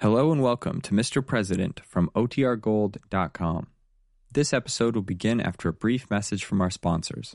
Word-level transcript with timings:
Hello 0.00 0.30
and 0.30 0.42
welcome 0.42 0.82
to 0.82 0.92
Mr. 0.92 1.26
President 1.26 1.80
from 1.82 2.10
OTRGold.com. 2.14 3.68
This 4.30 4.52
episode 4.52 4.94
will 4.94 5.00
begin 5.00 5.40
after 5.40 5.70
a 5.70 5.72
brief 5.72 6.10
message 6.10 6.44
from 6.44 6.60
our 6.60 6.68
sponsors. 6.68 7.34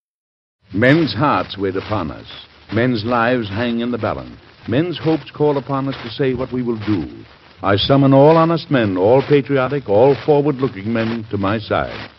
Men's 0.73 1.13
hearts 1.13 1.57
wait 1.57 1.75
upon 1.75 2.11
us. 2.11 2.25
Men's 2.71 3.03
lives 3.03 3.49
hang 3.49 3.81
in 3.81 3.91
the 3.91 3.97
balance. 3.97 4.37
Men's 4.69 4.97
hopes 4.97 5.29
call 5.29 5.57
upon 5.57 5.89
us 5.89 5.95
to 6.01 6.09
say 6.09 6.33
what 6.33 6.53
we 6.53 6.63
will 6.63 6.79
do. 6.85 7.25
I 7.61 7.75
summon 7.75 8.13
all 8.13 8.37
honest 8.37 8.71
men, 8.71 8.95
all 8.95 9.21
patriotic, 9.21 9.89
all 9.89 10.15
forward 10.25 10.55
looking 10.55 10.93
men 10.93 11.25
to 11.29 11.37
my 11.37 11.59
side. 11.59 12.09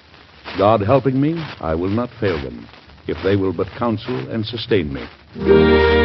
God 0.58 0.82
helping 0.82 1.18
me, 1.18 1.34
I 1.60 1.74
will 1.74 1.88
not 1.88 2.10
fail 2.20 2.40
them, 2.42 2.68
if 3.06 3.16
they 3.24 3.36
will 3.36 3.54
but 3.54 3.68
counsel 3.78 4.28
and 4.28 4.44
sustain 4.44 4.92
me. 4.92 6.01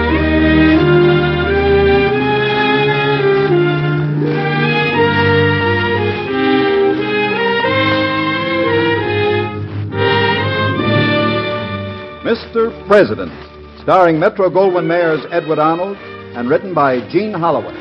President, 12.88 13.34
starring 13.82 14.18
Metro 14.18 14.50
Goldwyn 14.50 14.88
Mayer's 14.88 15.26
Edward 15.30 15.60
Arnold 15.60 15.98
and 16.38 16.50
written 16.50 16.74
by 16.74 17.06
Gene 17.10 17.34
Holloway. 17.34 17.74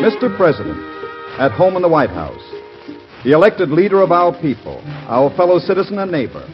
Mr. 0.00 0.34
President, 0.38 0.78
at 1.38 1.52
home 1.52 1.76
in 1.76 1.82
the 1.82 1.88
White 1.88 2.08
House, 2.08 2.40
the 3.22 3.32
elected 3.32 3.68
leader 3.68 4.00
of 4.00 4.12
our 4.12 4.32
people, 4.40 4.80
our 5.08 5.28
fellow 5.36 5.58
citizen 5.58 5.98
and 5.98 6.10
neighbor. 6.10 6.48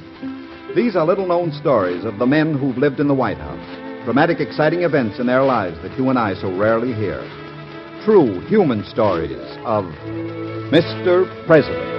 These 0.75 0.97
are 0.97 1.07
little 1.07 1.29
known 1.29 1.53
stories 1.53 2.05
of 2.05 2.19
the 2.19 2.27
men 2.27 2.59
who've 2.59 2.77
lived 2.77 2.99
in 2.99 3.07
the 3.07 3.15
White 3.15 3.39
House 3.39 3.84
dramatic, 4.05 4.39
exciting 4.39 4.83
events 4.83 5.19
in 5.19 5.27
their 5.27 5.43
lives 5.43 5.81
that 5.83 5.97
you 5.99 6.11
and 6.11 6.19
I 6.19 6.35
so 6.35 6.55
rarely 6.57 6.93
hear. 6.93 7.21
True 8.05 8.41
human 8.47 8.85
stories 8.85 9.41
of 9.65 9.85
Mr. 10.71 11.47
President. 11.47 11.95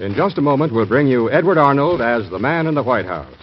In 0.00 0.16
just 0.16 0.36
a 0.36 0.42
moment, 0.42 0.72
we'll 0.72 0.84
bring 0.84 1.06
you 1.06 1.30
Edward 1.30 1.58
Arnold 1.58 2.00
as 2.00 2.28
the 2.28 2.40
man 2.40 2.66
in 2.66 2.74
the 2.74 2.82
White 2.82 3.06
House. 3.06 3.41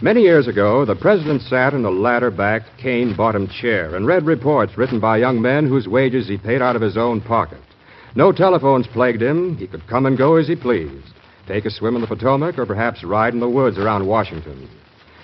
Many 0.00 0.20
years 0.20 0.46
ago, 0.46 0.84
the 0.84 0.94
president 0.94 1.42
sat 1.42 1.74
in 1.74 1.84
a 1.84 1.90
ladder 1.90 2.30
backed, 2.30 2.68
cane 2.78 3.16
bottomed 3.16 3.50
chair 3.50 3.96
and 3.96 4.06
read 4.06 4.26
reports 4.26 4.78
written 4.78 5.00
by 5.00 5.16
young 5.16 5.42
men 5.42 5.66
whose 5.66 5.88
wages 5.88 6.28
he 6.28 6.38
paid 6.38 6.62
out 6.62 6.76
of 6.76 6.82
his 6.82 6.96
own 6.96 7.20
pocket. 7.20 7.58
No 8.14 8.30
telephones 8.30 8.86
plagued 8.86 9.20
him. 9.20 9.56
He 9.56 9.66
could 9.66 9.84
come 9.88 10.06
and 10.06 10.16
go 10.16 10.36
as 10.36 10.46
he 10.46 10.54
pleased. 10.54 11.12
Take 11.48 11.64
a 11.64 11.70
swim 11.70 11.96
in 11.96 12.00
the 12.00 12.06
Potomac 12.06 12.60
or 12.60 12.64
perhaps 12.64 13.02
ride 13.02 13.34
in 13.34 13.40
the 13.40 13.48
woods 13.48 13.76
around 13.76 14.06
Washington. 14.06 14.68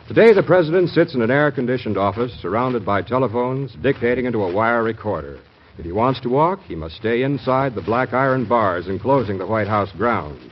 Today, 0.08 0.32
the 0.32 0.42
president 0.42 0.88
sits 0.88 1.14
in 1.14 1.22
an 1.22 1.30
air 1.30 1.52
conditioned 1.52 1.96
office 1.96 2.32
surrounded 2.42 2.84
by 2.84 3.00
telephones, 3.00 3.76
dictating 3.80 4.24
into 4.24 4.42
a 4.42 4.52
wire 4.52 4.82
recorder. 4.82 5.38
If 5.78 5.84
he 5.84 5.92
wants 5.92 6.18
to 6.22 6.28
walk, 6.28 6.58
he 6.66 6.74
must 6.74 6.96
stay 6.96 7.22
inside 7.22 7.76
the 7.76 7.80
black 7.80 8.12
iron 8.12 8.44
bars 8.44 8.88
enclosing 8.88 9.38
the 9.38 9.46
White 9.46 9.68
House 9.68 9.92
grounds. 9.92 10.50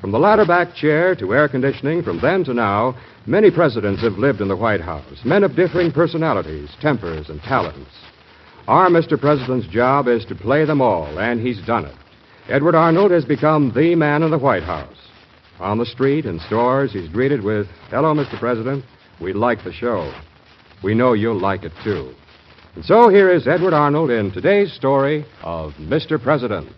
From 0.00 0.10
the 0.10 0.18
ladder 0.18 0.44
back 0.44 0.74
chair 0.74 1.14
to 1.14 1.32
air 1.32 1.48
conditioning, 1.48 2.02
from 2.02 2.18
then 2.20 2.42
to 2.44 2.54
now, 2.54 2.96
many 3.26 3.50
presidents 3.50 4.02
have 4.02 4.18
lived 4.18 4.40
in 4.40 4.48
the 4.48 4.56
White 4.56 4.80
House, 4.80 5.24
men 5.24 5.44
of 5.44 5.56
differing 5.56 5.92
personalities, 5.92 6.70
tempers, 6.80 7.28
and 7.28 7.40
talents. 7.42 7.90
Our 8.68 8.88
Mr. 8.88 9.20
President's 9.20 9.66
job 9.66 10.08
is 10.08 10.24
to 10.26 10.34
play 10.34 10.64
them 10.64 10.80
all, 10.80 11.18
and 11.18 11.40
he's 11.40 11.64
done 11.66 11.84
it. 11.84 11.94
Edward 12.48 12.74
Arnold 12.74 13.10
has 13.10 13.24
become 13.24 13.72
the 13.74 13.94
man 13.94 14.22
in 14.22 14.30
the 14.30 14.38
White 14.38 14.64
House. 14.64 14.96
On 15.60 15.78
the 15.78 15.86
street 15.86 16.24
and 16.24 16.40
stores, 16.42 16.92
he's 16.92 17.08
greeted 17.08 17.42
with, 17.42 17.66
Hello, 17.90 18.14
Mr. 18.14 18.38
President. 18.38 18.84
We 19.20 19.32
like 19.32 19.62
the 19.62 19.72
show. 19.72 20.12
We 20.82 20.94
know 20.94 21.12
you'll 21.12 21.40
like 21.40 21.62
it, 21.62 21.72
too. 21.84 22.14
And 22.74 22.84
so 22.84 23.08
here 23.08 23.30
is 23.30 23.46
Edward 23.46 23.74
Arnold 23.74 24.10
in 24.10 24.32
today's 24.32 24.72
story 24.72 25.24
of 25.42 25.72
Mr. 25.74 26.20
President. 26.20 26.68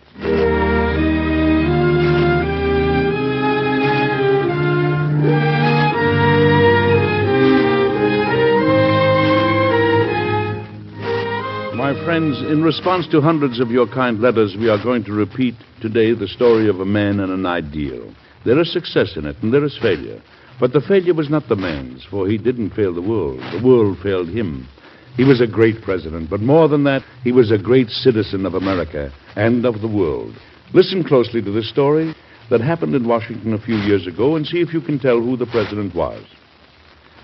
My 11.85 12.03
friends, 12.03 12.41
in 12.41 12.63
response 12.63 13.07
to 13.09 13.21
hundreds 13.21 13.59
of 13.59 13.69
your 13.69 13.85
kind 13.87 14.19
letters, 14.19 14.55
we 14.57 14.69
are 14.69 14.83
going 14.83 15.03
to 15.03 15.11
repeat 15.11 15.53
today 15.83 16.15
the 16.15 16.27
story 16.27 16.67
of 16.67 16.79
a 16.79 16.85
man 16.85 17.19
and 17.19 17.31
an 17.31 17.45
ideal. 17.45 18.11
There 18.43 18.59
is 18.59 18.73
success 18.73 19.15
in 19.15 19.27
it, 19.27 19.35
and 19.43 19.53
there 19.53 19.63
is 19.63 19.77
failure. 19.79 20.19
But 20.59 20.73
the 20.73 20.81
failure 20.81 21.13
was 21.13 21.29
not 21.29 21.47
the 21.47 21.55
man's, 21.55 22.03
for 22.09 22.27
he 22.27 22.39
didn't 22.39 22.71
fail 22.71 22.91
the 22.91 23.03
world. 23.03 23.39
The 23.53 23.63
world 23.63 23.99
failed 24.01 24.29
him. 24.29 24.67
He 25.15 25.23
was 25.23 25.41
a 25.41 25.45
great 25.45 25.83
president, 25.83 26.27
but 26.27 26.39
more 26.39 26.67
than 26.67 26.85
that, 26.85 27.03
he 27.23 27.31
was 27.31 27.51
a 27.51 27.57
great 27.59 27.89
citizen 27.89 28.47
of 28.47 28.55
America 28.55 29.13
and 29.35 29.63
of 29.63 29.81
the 29.81 29.87
world. 29.87 30.33
Listen 30.73 31.03
closely 31.03 31.39
to 31.43 31.51
this 31.51 31.69
story 31.69 32.15
that 32.49 32.61
happened 32.61 32.95
in 32.95 33.07
Washington 33.07 33.53
a 33.53 33.61
few 33.61 33.75
years 33.75 34.07
ago 34.07 34.37
and 34.37 34.47
see 34.47 34.59
if 34.59 34.73
you 34.73 34.81
can 34.81 34.97
tell 34.97 35.21
who 35.21 35.37
the 35.37 35.45
president 35.45 35.93
was. 35.93 36.25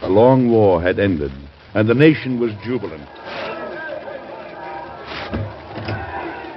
A 0.03 0.07
long 0.07 0.51
war 0.51 0.79
had 0.79 0.99
ended, 0.99 1.31
and 1.73 1.89
the 1.89 1.95
nation 1.95 2.39
was 2.39 2.51
jubilant. 2.63 3.09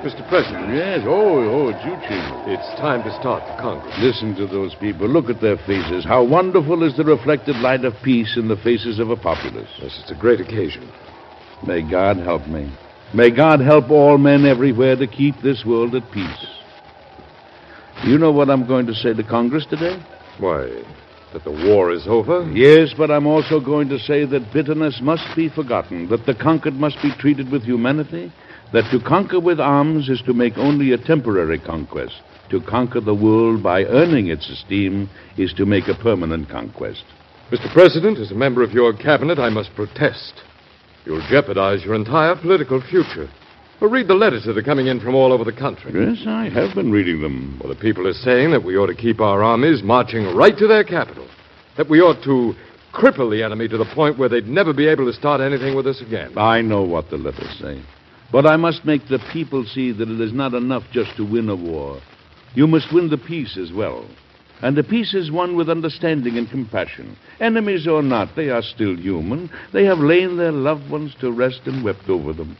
Mr. 0.04 0.28
President. 0.28 0.68
Yes, 0.68 1.00
oh, 1.06 1.40
oh, 1.48 1.68
it's 1.68 1.82
you, 1.82 1.96
Chief. 2.04 2.28
It's 2.46 2.78
time 2.78 3.02
to 3.04 3.20
start 3.20 3.42
the 3.48 3.62
Congress. 3.62 3.94
Listen 3.98 4.34
to 4.36 4.46
those 4.46 4.74
people. 4.74 5.08
Look 5.08 5.30
at 5.30 5.40
their 5.40 5.56
faces. 5.56 6.04
How 6.04 6.22
wonderful 6.22 6.86
is 6.86 6.94
the 6.94 7.04
reflected 7.04 7.56
light 7.56 7.86
of 7.86 7.94
peace 8.04 8.36
in 8.36 8.46
the 8.46 8.56
faces 8.56 8.98
of 8.98 9.08
a 9.08 9.16
populace. 9.16 9.70
Yes, 9.80 9.98
it's 10.02 10.10
a 10.10 10.14
great 10.14 10.40
occasion. 10.40 10.92
May 11.66 11.80
God 11.90 12.18
help 12.18 12.46
me. 12.46 12.70
May 13.14 13.30
God 13.30 13.60
help 13.60 13.90
all 13.90 14.18
men 14.18 14.44
everywhere 14.44 14.94
to 14.94 15.06
keep 15.06 15.36
this 15.40 15.64
world 15.64 15.94
at 15.94 16.02
peace. 16.12 16.46
You 18.04 18.18
know 18.18 18.30
what 18.30 18.50
I'm 18.50 18.66
going 18.66 18.84
to 18.86 18.94
say 18.94 19.14
to 19.14 19.24
Congress 19.24 19.64
today? 19.64 19.98
Why, 20.38 20.82
that 21.32 21.44
the 21.44 21.50
war 21.50 21.90
is 21.92 22.06
over? 22.06 22.42
Yes, 22.52 22.92
but 22.94 23.10
I'm 23.10 23.26
also 23.26 23.58
going 23.58 23.88
to 23.88 23.98
say 23.98 24.26
that 24.26 24.52
bitterness 24.52 25.00
must 25.00 25.24
be 25.34 25.48
forgotten, 25.48 26.10
that 26.10 26.26
the 26.26 26.34
conquered 26.34 26.74
must 26.74 27.00
be 27.00 27.10
treated 27.18 27.50
with 27.50 27.62
humanity, 27.62 28.30
that 28.74 28.90
to 28.90 28.98
conquer 28.98 29.38
with 29.38 29.60
arms 29.60 30.08
is 30.08 30.20
to 30.22 30.34
make 30.34 30.58
only 30.58 30.92
a 30.92 30.98
temporary 30.98 31.60
conquest. 31.60 32.20
To 32.50 32.60
conquer 32.60 33.00
the 33.00 33.14
world 33.14 33.62
by 33.62 33.84
earning 33.84 34.26
its 34.26 34.50
esteem 34.50 35.08
is 35.38 35.52
to 35.54 35.64
make 35.64 35.86
a 35.86 35.94
permanent 35.94 36.48
conquest. 36.48 37.04
Mr. 37.52 37.72
President, 37.72 38.18
as 38.18 38.32
a 38.32 38.34
member 38.34 38.64
of 38.64 38.72
your 38.72 38.92
cabinet, 38.92 39.38
I 39.38 39.48
must 39.48 39.74
protest. 39.76 40.42
You'll 41.04 41.24
jeopardize 41.30 41.84
your 41.84 41.94
entire 41.94 42.34
political 42.34 42.82
future. 42.82 43.28
Well, 43.80 43.90
read 43.90 44.08
the 44.08 44.14
letters 44.14 44.44
that 44.46 44.58
are 44.58 44.62
coming 44.62 44.88
in 44.88 44.98
from 44.98 45.14
all 45.14 45.32
over 45.32 45.44
the 45.44 45.52
country. 45.52 45.92
Yes, 45.94 46.24
I 46.26 46.48
have 46.48 46.74
been 46.74 46.90
reading 46.90 47.22
them. 47.22 47.60
Well, 47.62 47.72
the 47.72 47.80
people 47.80 48.08
are 48.08 48.12
saying 48.12 48.50
that 48.50 48.64
we 48.64 48.76
ought 48.76 48.86
to 48.86 48.94
keep 48.94 49.20
our 49.20 49.44
armies 49.44 49.84
marching 49.84 50.34
right 50.34 50.56
to 50.58 50.66
their 50.66 50.82
capital. 50.82 51.28
That 51.76 51.88
we 51.88 52.00
ought 52.00 52.24
to 52.24 52.54
cripple 52.92 53.30
the 53.30 53.44
enemy 53.44 53.68
to 53.68 53.78
the 53.78 53.90
point 53.94 54.18
where 54.18 54.28
they'd 54.28 54.48
never 54.48 54.72
be 54.72 54.88
able 54.88 55.06
to 55.06 55.12
start 55.12 55.40
anything 55.40 55.76
with 55.76 55.86
us 55.86 56.00
again. 56.00 56.36
I 56.36 56.60
know 56.60 56.82
what 56.82 57.10
the 57.10 57.18
letters 57.18 57.56
say. 57.60 57.80
But 58.34 58.46
I 58.46 58.56
must 58.56 58.84
make 58.84 59.06
the 59.06 59.20
people 59.32 59.64
see 59.64 59.92
that 59.92 60.10
it 60.10 60.20
is 60.20 60.32
not 60.32 60.54
enough 60.54 60.82
just 60.90 61.16
to 61.18 61.24
win 61.24 61.48
a 61.48 61.54
war. 61.54 62.00
You 62.56 62.66
must 62.66 62.92
win 62.92 63.08
the 63.08 63.16
peace 63.16 63.56
as 63.56 63.72
well. 63.72 64.04
And 64.60 64.76
the 64.76 64.82
peace 64.82 65.14
is 65.14 65.30
won 65.30 65.54
with 65.54 65.70
understanding 65.70 66.36
and 66.36 66.50
compassion. 66.50 67.16
Enemies 67.38 67.86
or 67.86 68.02
not, 68.02 68.34
they 68.34 68.50
are 68.50 68.60
still 68.60 68.96
human. 68.96 69.50
They 69.72 69.84
have 69.84 70.00
lain 70.00 70.36
their 70.36 70.50
loved 70.50 70.90
ones 70.90 71.14
to 71.20 71.30
rest 71.30 71.60
and 71.66 71.84
wept 71.84 72.08
over 72.08 72.32
them. 72.32 72.56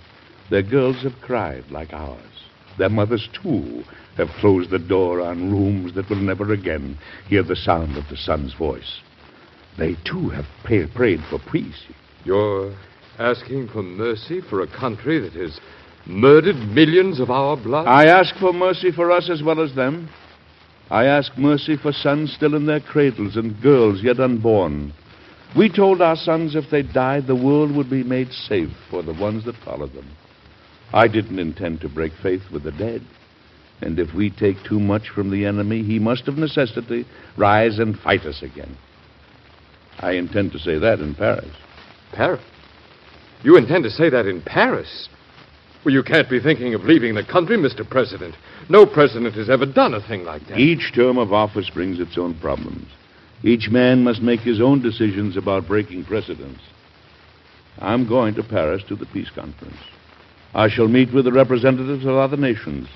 Their 0.48 0.62
girls 0.62 1.02
have 1.02 1.20
cried 1.20 1.64
like 1.72 1.92
ours. 1.92 2.44
Their 2.78 2.90
mothers, 2.90 3.28
too, 3.42 3.82
have 4.16 4.28
closed 4.38 4.70
the 4.70 4.78
door 4.78 5.20
on 5.20 5.50
rooms 5.50 5.92
that 5.96 6.08
will 6.08 6.22
never 6.22 6.52
again 6.52 6.96
hear 7.26 7.42
the 7.42 7.56
sound 7.56 7.96
of 7.96 8.04
the 8.08 8.16
son's 8.16 8.54
voice. 8.54 9.00
They, 9.76 9.96
too, 10.04 10.28
have 10.28 10.46
pray- 10.62 10.86
prayed 10.86 11.24
for 11.28 11.40
peace. 11.50 11.82
You're 12.24 12.76
asking 13.18 13.68
for 13.68 13.82
mercy 13.82 14.40
for 14.40 14.62
a 14.62 14.66
country 14.66 15.18
that 15.20 15.32
has 15.32 15.60
murdered 16.06 16.56
millions 16.56 17.20
of 17.20 17.30
our 17.30 17.56
blood? 17.56 17.86
I 17.86 18.06
ask 18.06 18.34
for 18.36 18.52
mercy 18.52 18.90
for 18.92 19.10
us 19.10 19.30
as 19.30 19.42
well 19.42 19.60
as 19.60 19.74
them. 19.74 20.08
I 20.90 21.06
ask 21.06 21.36
mercy 21.38 21.76
for 21.76 21.92
sons 21.92 22.32
still 22.32 22.54
in 22.54 22.66
their 22.66 22.80
cradles 22.80 23.36
and 23.36 23.60
girls 23.62 24.02
yet 24.02 24.20
unborn. 24.20 24.92
We 25.56 25.68
told 25.68 26.02
our 26.02 26.16
sons 26.16 26.56
if 26.56 26.70
they 26.70 26.82
died, 26.82 27.26
the 27.26 27.34
world 27.34 27.74
would 27.74 27.88
be 27.88 28.02
made 28.02 28.32
safe 28.32 28.70
for 28.90 29.02
the 29.02 29.14
ones 29.14 29.44
that 29.44 29.56
followed 29.64 29.94
them. 29.94 30.10
I 30.92 31.08
didn't 31.08 31.38
intend 31.38 31.80
to 31.80 31.88
break 31.88 32.12
faith 32.22 32.42
with 32.52 32.64
the 32.64 32.72
dead. 32.72 33.02
And 33.80 33.98
if 33.98 34.14
we 34.14 34.30
take 34.30 34.56
too 34.64 34.80
much 34.80 35.08
from 35.14 35.30
the 35.30 35.46
enemy, 35.46 35.82
he 35.82 35.98
must 35.98 36.28
of 36.28 36.38
necessity 36.38 37.06
rise 37.36 37.78
and 37.78 37.98
fight 37.98 38.22
us 38.22 38.42
again. 38.42 38.76
I 39.98 40.12
intend 40.12 40.52
to 40.52 40.58
say 40.58 40.78
that 40.78 41.00
in 41.00 41.14
Paris. 41.14 41.54
Paris? 42.12 42.42
You 43.44 43.58
intend 43.58 43.84
to 43.84 43.90
say 43.90 44.08
that 44.08 44.26
in 44.26 44.40
Paris? 44.40 45.10
Well, 45.84 45.92
you 45.92 46.02
can't 46.02 46.30
be 46.30 46.40
thinking 46.40 46.72
of 46.72 46.84
leaving 46.84 47.14
the 47.14 47.22
country, 47.22 47.58
Mr. 47.58 47.88
President. 47.88 48.34
No 48.70 48.86
president 48.86 49.34
has 49.34 49.50
ever 49.50 49.66
done 49.66 49.92
a 49.92 50.00
thing 50.00 50.24
like 50.24 50.46
that. 50.46 50.58
Each 50.58 50.92
term 50.94 51.18
of 51.18 51.34
office 51.34 51.68
brings 51.68 52.00
its 52.00 52.16
own 52.16 52.38
problems. 52.40 52.88
Each 53.42 53.68
man 53.70 54.02
must 54.02 54.22
make 54.22 54.40
his 54.40 54.62
own 54.62 54.80
decisions 54.80 55.36
about 55.36 55.68
breaking 55.68 56.06
precedents. 56.06 56.62
I'm 57.80 58.08
going 58.08 58.34
to 58.36 58.42
Paris 58.42 58.82
to 58.88 58.96
the 58.96 59.04
peace 59.04 59.28
conference. 59.34 59.76
I 60.54 60.70
shall 60.70 60.88
meet 60.88 61.12
with 61.12 61.26
the 61.26 61.32
representatives 61.32 62.06
of 62.06 62.16
other 62.16 62.38
nations, 62.38 62.88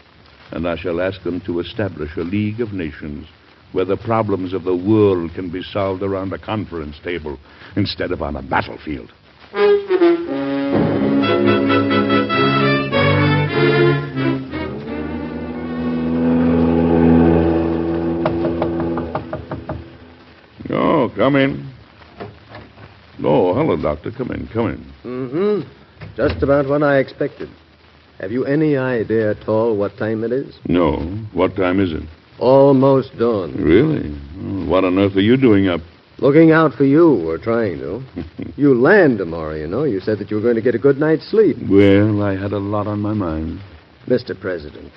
and 0.52 0.66
I 0.66 0.76
shall 0.76 1.02
ask 1.02 1.22
them 1.24 1.42
to 1.42 1.60
establish 1.60 2.16
a 2.16 2.20
League 2.20 2.62
of 2.62 2.72
Nations 2.72 3.26
where 3.72 3.84
the 3.84 3.98
problems 3.98 4.54
of 4.54 4.64
the 4.64 4.74
world 4.74 5.34
can 5.34 5.50
be 5.50 5.62
solved 5.62 6.02
around 6.02 6.32
a 6.32 6.38
conference 6.38 6.98
table 7.04 7.38
instead 7.76 8.12
of 8.12 8.22
on 8.22 8.36
a 8.36 8.42
battlefield. 8.42 9.12
Come 21.18 21.34
in. 21.36 21.68
Oh, 23.24 23.52
hello, 23.52 23.76
Doctor. 23.76 24.12
Come 24.12 24.30
in, 24.30 24.48
come 24.48 24.68
in. 24.68 24.92
Mm-hmm. 25.04 25.68
Just 26.16 26.42
about 26.42 26.68
what 26.68 26.82
I 26.84 26.98
expected. 26.98 27.50
Have 28.20 28.30
you 28.30 28.46
any 28.46 28.76
idea 28.76 29.32
at 29.32 29.48
all 29.48 29.76
what 29.76 29.96
time 29.96 30.22
it 30.22 30.30
is? 30.32 30.58
No. 30.68 30.96
What 31.32 31.56
time 31.56 31.80
is 31.80 31.92
it? 31.92 32.02
Almost 32.38 33.18
dawn. 33.18 33.52
Really? 33.56 34.16
Oh, 34.38 34.70
What 34.70 34.84
on 34.84 34.96
earth 34.98 35.16
are 35.16 35.20
you 35.20 35.36
doing 35.36 35.68
up? 35.68 35.80
Looking 36.18 36.52
out 36.52 36.74
for 36.74 36.84
you, 36.84 37.28
or 37.28 37.38
trying 37.38 37.78
to. 37.78 38.02
you 38.56 38.74
land 38.80 39.18
tomorrow, 39.18 39.54
you 39.56 39.66
know. 39.66 39.84
You 39.84 40.00
said 40.00 40.18
that 40.18 40.30
you 40.30 40.36
were 40.36 40.42
going 40.42 40.56
to 40.56 40.62
get 40.62 40.74
a 40.74 40.78
good 40.78 40.98
night's 40.98 41.28
sleep. 41.28 41.56
Well, 41.68 42.22
I 42.22 42.36
had 42.36 42.52
a 42.52 42.58
lot 42.58 42.86
on 42.86 43.00
my 43.00 43.12
mind. 43.12 43.60
Mr. 44.06 44.38
President, 44.38 44.92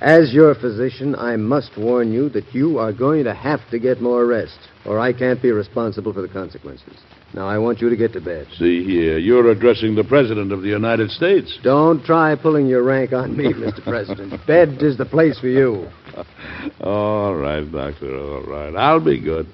as 0.00 0.32
your 0.32 0.54
physician, 0.54 1.14
I 1.16 1.36
must 1.36 1.76
warn 1.76 2.12
you 2.12 2.28
that 2.30 2.54
you 2.54 2.78
are 2.78 2.92
going 2.92 3.24
to 3.24 3.34
have 3.34 3.60
to 3.70 3.78
get 3.78 4.00
more 4.00 4.26
rest, 4.26 4.58
or 4.86 4.98
I 4.98 5.12
can't 5.12 5.42
be 5.42 5.50
responsible 5.50 6.12
for 6.12 6.22
the 6.22 6.28
consequences. 6.28 6.98
Now, 7.34 7.46
I 7.48 7.58
want 7.58 7.80
you 7.80 7.90
to 7.90 7.96
get 7.96 8.12
to 8.14 8.20
bed. 8.20 8.46
See 8.58 8.84
here, 8.84 9.18
you're 9.18 9.50
addressing 9.50 9.94
the 9.94 10.04
President 10.04 10.50
of 10.50 10.62
the 10.62 10.68
United 10.68 11.10
States. 11.10 11.58
Don't 11.62 12.02
try 12.04 12.34
pulling 12.36 12.66
your 12.66 12.82
rank 12.82 13.12
on 13.12 13.36
me, 13.36 13.52
Mr. 13.52 13.82
President. 13.82 14.40
Bed 14.46 14.78
is 14.80 14.96
the 14.96 15.04
place 15.04 15.38
for 15.38 15.48
you. 15.48 15.88
All 16.80 17.34
right, 17.34 17.70
Doctor, 17.70 18.18
all 18.18 18.42
right. 18.42 18.74
I'll 18.74 19.04
be 19.04 19.20
good. 19.20 19.46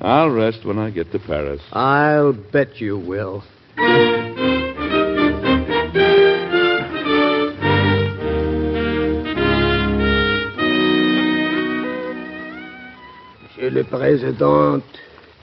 I'll 0.00 0.30
rest 0.30 0.64
when 0.64 0.78
I 0.78 0.90
get 0.90 1.10
to 1.12 1.18
Paris. 1.18 1.60
I'll 1.72 2.32
bet 2.32 2.76
you 2.76 2.98
will. 2.98 3.42
Le 13.78 13.84
Président, 13.84 14.82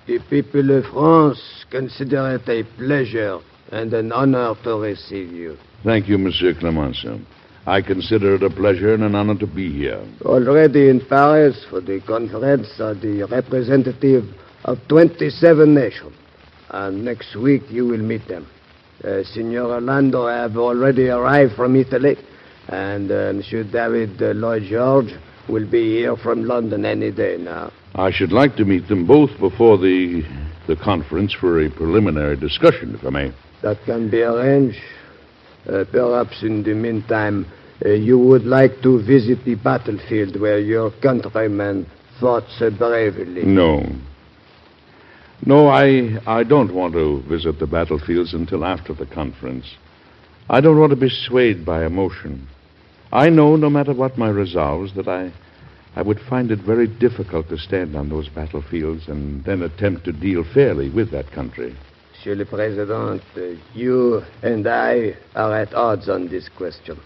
the 0.08 0.20
people 0.30 0.70
of 0.78 0.84
France 0.88 1.40
consider 1.72 2.36
it 2.36 2.50
a 2.50 2.66
pleasure 2.78 3.40
and 3.72 3.94
an 3.94 4.12
honor 4.12 4.54
to 4.62 4.76
receive 4.76 5.32
you. 5.32 5.58
Thank 5.86 6.10
you, 6.10 6.18
Monsieur 6.18 6.54
Clemenceau. 6.54 7.18
I 7.66 7.82
consider 7.82 8.36
it 8.36 8.44
a 8.44 8.50
pleasure 8.50 8.94
and 8.94 9.04
an 9.04 9.16
honor 9.16 9.36
to 9.36 9.48
be 9.48 9.72
here. 9.72 10.02
Already 10.24 10.90
in 10.90 11.00
Paris 11.08 11.66
for 11.70 11.80
the 11.80 12.02
conference 12.02 12.68
are 12.82 12.94
the 12.94 13.24
representative 13.24 14.26
of 14.66 14.86
27 14.90 15.74
nations. 15.74 16.12
And 16.72 17.06
next 17.06 17.38
week 17.38 17.64
you 17.70 17.88
will 17.88 18.04
meet 18.04 18.28
them. 18.28 18.48
Uh, 19.02 19.24
Signor 19.24 19.76
Orlando 19.76 20.28
have 20.28 20.58
already 20.58 21.08
arrived 21.08 21.54
from 21.56 21.78
Italy, 21.78 22.18
and 22.68 23.10
uh, 23.10 23.32
Monsieur 23.32 23.64
David 23.64 24.22
uh, 24.22 24.34
Lloyd 24.34 24.64
George 24.64 25.14
will 25.48 25.66
be 25.72 26.00
here 26.00 26.18
from 26.18 26.44
London 26.44 26.84
any 26.84 27.12
day 27.12 27.38
now. 27.40 27.72
I 27.97 28.12
should 28.12 28.33
like 28.33 28.57
to 28.57 28.65
meet 28.65 28.89
them 28.89 29.07
both 29.07 29.31
before 29.39 29.77
the 29.77 30.24
the 30.68 30.75
conference 30.75 31.33
for 31.33 31.62
a 31.62 31.69
preliminary 31.69 32.36
discussion, 32.36 32.95
if 32.95 33.06
I 33.06 33.09
may. 33.09 33.31
That 33.62 33.77
can 33.86 34.09
be 34.09 34.21
arranged. 34.21 34.80
Uh, 35.69 35.86
perhaps 35.92 36.44
in 36.44 36.63
the 36.63 36.74
meantime, 36.74 37.45
uh, 37.86 37.89
you 37.89 38.19
would 38.19 38.45
like 38.45 38.81
to 38.81 39.01
visit 39.03 39.45
the 39.45 39.56
battlefield 39.56 40.39
where 40.39 40.59
your 40.59 40.92
countrymen 41.01 41.86
fought 42.19 42.44
so 42.57 42.69
bravely. 42.69 43.44
No. 43.44 43.86
No, 45.45 45.68
I 45.68 46.19
I 46.27 46.44
don't 46.44 46.74
want 46.74 46.94
to 46.95 47.21
visit 47.30 47.59
the 47.59 47.68
battlefields 47.68 48.33
until 48.33 48.65
after 48.65 48.94
the 48.94 49.06
conference. 49.06 49.65
I 50.50 50.59
don't 50.59 50.80
want 50.80 50.89
to 50.89 50.98
be 50.98 51.09
swayed 51.09 51.65
by 51.65 51.86
emotion. 51.86 52.48
I 53.12 53.30
know, 53.30 53.56
no 53.56 53.69
matter 53.69 53.94
what 53.94 54.18
my 54.18 54.30
resolves, 54.30 54.94
that 54.95 55.07
I 55.07 55.31
I 55.95 56.01
would 56.01 56.19
find 56.30 56.51
it 56.51 56.59
very 56.59 56.88
difficult 56.88 57.47
to 57.50 57.57
stand 57.57 57.95
on 57.95 58.09
those 58.09 58.27
battlefields 58.27 59.07
and 59.07 59.44
then 59.45 59.62
attempt 59.62 60.03
to 60.06 60.12
deal 60.12 60.44
fairly 60.53 60.89
with 60.89 61.09
that 61.12 61.31
country. 61.31 61.74
Monsieur 62.12 62.36
le 62.36 62.45
Président, 62.45 63.21
uh, 63.38 63.56
you 63.74 64.21
and 64.44 64.68
I 64.68 65.15
are 65.36 65.57
at 65.57 65.74
odds 65.74 66.09
on 66.09 66.27
this 66.27 66.50
question. 66.50 67.00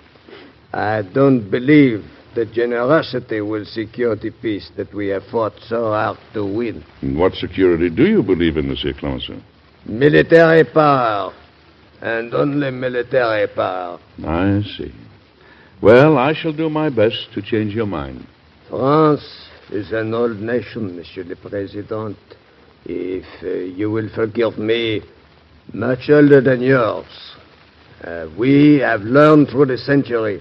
I 0.74 1.03
don't 1.03 1.51
believe 1.51 2.03
that 2.36 2.51
generosity 2.51 3.41
will 3.41 3.65
secure 3.65 4.15
the 4.15 4.31
peace 4.31 4.71
that 4.77 4.92
we 4.94 5.07
have 5.09 5.24
fought 5.25 5.53
so 5.68 5.92
hard 5.92 6.18
to 6.33 6.45
win. 6.45 6.83
And 7.01 7.18
what 7.18 7.33
security 7.33 7.89
do 7.89 8.07
you 8.07 8.24
believe 8.24 8.57
in, 8.57 8.69
Monsieur 8.69 8.94
Clemenceau? 8.94 9.39
Military 9.85 10.63
power, 10.63 11.33
and 12.02 12.33
only 12.33 12.71
military 12.71 13.47
power. 13.47 13.99
I 14.25 14.61
see. 14.78 14.94
Well, 15.81 16.18
I 16.18 16.33
shall 16.33 16.54
do 16.54 16.69
my 16.69 16.90
best 16.90 17.33
to 17.33 17.42
change 17.42 17.73
your 17.73 17.87
mind. 17.87 18.25
France 18.69 19.23
is 19.71 19.92
an 19.92 20.14
old 20.14 20.40
nation, 20.40 20.95
Monsieur 20.95 21.23
le 21.23 21.35
Président. 21.35 22.16
If 22.85 23.26
uh, 23.42 23.47
you 23.47 23.90
will 23.90 24.09
forgive 24.14 24.59
me, 24.59 25.02
much 25.73 26.09
older 26.09 26.40
than 26.40 26.61
yours. 26.61 27.06
Uh, 28.04 28.28
we 28.38 28.78
have 28.78 29.02
learned 29.02 29.49
through 29.49 29.66
the 29.66 29.78
century 29.78 30.40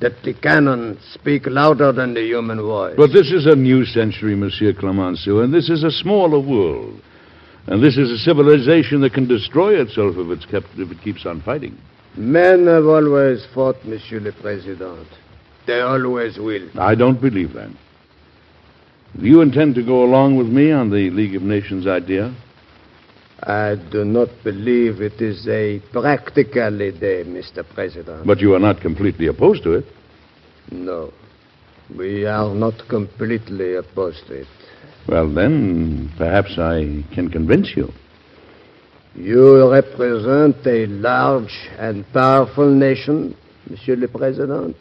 that 0.00 0.12
the 0.22 0.32
cannon 0.34 0.98
speak 1.12 1.46
louder 1.46 1.90
than 1.90 2.14
the 2.14 2.22
human 2.22 2.60
voice. 2.62 2.94
But 2.96 3.12
this 3.12 3.32
is 3.32 3.46
a 3.46 3.56
new 3.56 3.84
century, 3.84 4.36
Monsieur 4.36 4.72
Clemenceau, 4.72 5.40
and 5.40 5.52
this 5.52 5.68
is 5.68 5.82
a 5.82 5.90
smaller 5.90 6.38
world. 6.38 7.00
And 7.66 7.82
this 7.82 7.96
is 7.96 8.12
a 8.12 8.18
civilization 8.18 9.00
that 9.00 9.12
can 9.12 9.26
destroy 9.26 9.80
itself 9.80 10.14
if, 10.16 10.30
it's 10.30 10.46
kept, 10.46 10.68
if 10.76 10.90
it 10.90 11.02
keeps 11.02 11.26
on 11.26 11.42
fighting. 11.42 11.76
Men 12.16 12.66
have 12.66 12.86
always 12.86 13.44
fought, 13.52 13.84
Monsieur 13.84 14.20
le 14.20 14.30
Président. 14.30 15.04
They 15.66 15.80
always 15.80 16.38
will. 16.38 16.68
I 16.78 16.94
don't 16.94 17.20
believe 17.20 17.52
that. 17.54 17.70
Do 19.18 19.26
you 19.26 19.40
intend 19.40 19.74
to 19.76 19.82
go 19.82 20.04
along 20.04 20.36
with 20.36 20.46
me 20.46 20.70
on 20.72 20.90
the 20.90 21.10
League 21.10 21.34
of 21.34 21.42
Nations 21.42 21.86
idea? 21.86 22.34
I 23.42 23.76
do 23.90 24.04
not 24.04 24.28
believe 24.44 25.00
it 25.00 25.20
is 25.20 25.46
a 25.48 25.80
practical 25.92 26.74
idea, 26.82 27.24
Mr. 27.24 27.64
President. 27.74 28.26
But 28.26 28.40
you 28.40 28.54
are 28.54 28.58
not 28.58 28.80
completely 28.80 29.26
opposed 29.26 29.62
to 29.64 29.72
it. 29.72 29.84
No. 30.70 31.12
We 31.96 32.26
are 32.26 32.54
not 32.54 32.88
completely 32.88 33.76
opposed 33.76 34.26
to 34.26 34.34
it. 34.40 34.46
Well, 35.08 35.32
then, 35.32 36.12
perhaps 36.16 36.58
I 36.58 37.04
can 37.14 37.30
convince 37.30 37.72
you. 37.76 37.92
You 39.14 39.70
represent 39.70 40.66
a 40.66 40.86
large 40.86 41.56
and 41.78 42.04
powerful 42.12 42.68
nation, 42.68 43.36
Monsieur 43.70 43.96
le 43.96 44.08
President. 44.08 44.76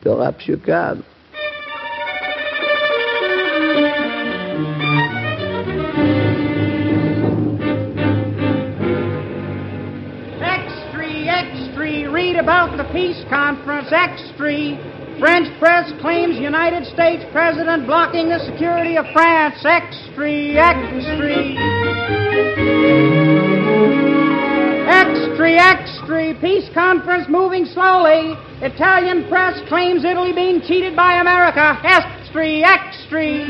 תורה 0.00 0.32
פשוטה. 0.32 0.92
about 12.40 12.74
the 12.78 12.90
peace 12.92 13.22
conference, 13.28 13.88
X3. 13.92 15.18
French 15.20 15.46
press 15.58 15.92
claims 16.00 16.38
United 16.38 16.86
States 16.86 17.22
president 17.32 17.86
blocking 17.86 18.30
the 18.30 18.38
security 18.50 18.96
of 18.96 19.04
France, 19.12 19.56
X3, 19.62 20.56
X3. 20.56 21.56
X3, 24.88 25.58
X 25.58 25.89
history. 26.10 26.34
Peace 26.40 26.68
conference 26.74 27.28
moving 27.28 27.64
slowly. 27.64 28.34
Italian 28.62 29.28
press 29.28 29.60
claims 29.68 30.04
Italy 30.04 30.32
being 30.32 30.60
cheated 30.60 30.96
by 30.96 31.20
America. 31.20 31.76
History, 31.82 32.64
extra. 32.64 33.44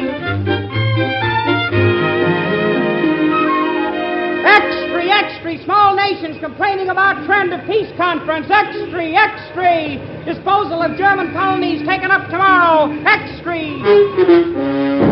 Extra, 4.45 5.09
extra. 5.09 5.65
Small 5.65 5.97
nations 5.97 6.39
complaining 6.41 6.89
about 6.89 7.25
trend 7.27 7.53
of 7.53 7.65
peace 7.67 7.91
conference. 7.97 8.47
Extra, 8.51 9.13
extra. 9.13 10.25
Disposal 10.25 10.83
of 10.83 10.97
German 10.99 11.33
colonies 11.33 11.87
taken 11.87 12.11
up 12.11 12.29
tomorrow. 12.29 12.91
Extra. 13.07 15.10